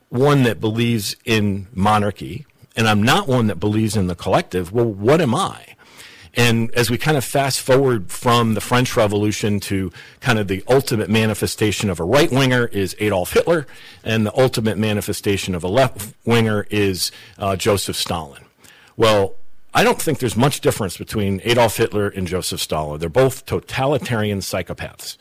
one 0.09 0.43
that 0.43 0.61
believes 0.61 1.17
in 1.25 1.69
monarchy 1.73 2.47
and 2.77 2.87
I'm 2.87 3.03
not 3.03 3.27
one 3.27 3.47
that 3.47 3.61
believes 3.61 3.97
in 3.97 4.07
the 4.07 4.15
collective, 4.15 4.73
well, 4.73 4.87
what 4.87 5.21
am 5.21 5.35
I? 5.35 5.76
And 6.37 6.73
as 6.75 6.91
we 6.91 6.99
kind 6.99 7.17
of 7.17 7.25
fast 7.25 7.61
forward 7.61 8.11
from 8.11 8.55
the 8.55 8.61
French 8.61 8.95
Revolution 8.97 9.59
to 9.61 9.91
kind 10.21 10.39
of 10.39 10.49
the 10.49 10.63
ultimate 10.69 11.09
manifestation 11.09 11.89
of 11.89 11.99
a 11.99 12.05
right 12.05 12.31
winger 12.31 12.67
is 12.67 12.95
Adolf 12.99 13.33
Hitler, 13.33 13.67
and 14.05 14.27
the 14.27 14.39
ultimate 14.39 14.77
manifestation 14.77 15.55
of 15.55 15.65
a 15.65 15.69
left 15.69 16.15
winger 16.27 16.67
is 16.71 17.11
uh, 17.39 17.57
Joseph 17.57 17.97
Stalin. 17.97 18.45
Well, 18.97 19.35
I 19.73 19.85
don't 19.85 20.01
think 20.01 20.21
there's 20.21 20.37
much 20.37 20.61
difference 20.61 20.97
between 20.97 21.41
Adolf 21.45 21.77
Hitler 21.77 22.09
and 22.09 22.27
Joseph 22.27 22.61
Stalin. 22.61 22.99
They're 23.01 23.09
both 23.09 23.45
totalitarian 23.45 24.41
psychopaths. 24.41 25.19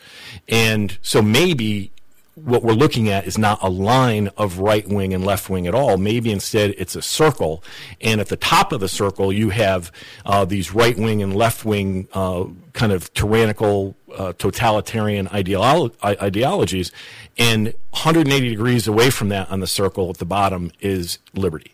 And 0.48 0.98
so 1.02 1.20
maybe 1.20 1.92
what 2.36 2.62
we're 2.62 2.74
looking 2.74 3.08
at 3.08 3.26
is 3.26 3.38
not 3.38 3.58
a 3.62 3.70
line 3.70 4.28
of 4.36 4.58
right 4.58 4.86
wing 4.86 5.14
and 5.14 5.24
left 5.24 5.48
wing 5.48 5.66
at 5.66 5.74
all. 5.74 5.96
Maybe 5.96 6.30
instead 6.30 6.74
it's 6.76 6.94
a 6.94 7.02
circle, 7.02 7.64
and 8.00 8.20
at 8.20 8.28
the 8.28 8.36
top 8.36 8.72
of 8.72 8.80
the 8.80 8.88
circle 8.88 9.32
you 9.32 9.50
have 9.50 9.90
uh, 10.26 10.44
these 10.44 10.72
right 10.72 10.96
wing 10.96 11.22
and 11.22 11.34
left 11.34 11.64
wing 11.64 12.08
uh, 12.12 12.44
kind 12.74 12.92
of 12.92 13.12
tyrannical, 13.14 13.96
uh, 14.14 14.34
totalitarian 14.34 15.26
ideolo- 15.28 15.94
ideologies, 16.04 16.92
and 17.38 17.68
180 17.90 18.50
degrees 18.50 18.86
away 18.86 19.08
from 19.08 19.30
that 19.30 19.50
on 19.50 19.60
the 19.60 19.66
circle 19.66 20.10
at 20.10 20.18
the 20.18 20.26
bottom 20.26 20.70
is 20.80 21.18
liberty. 21.34 21.72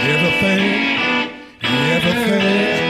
Everything, 0.03 1.31
everything, 1.63 2.90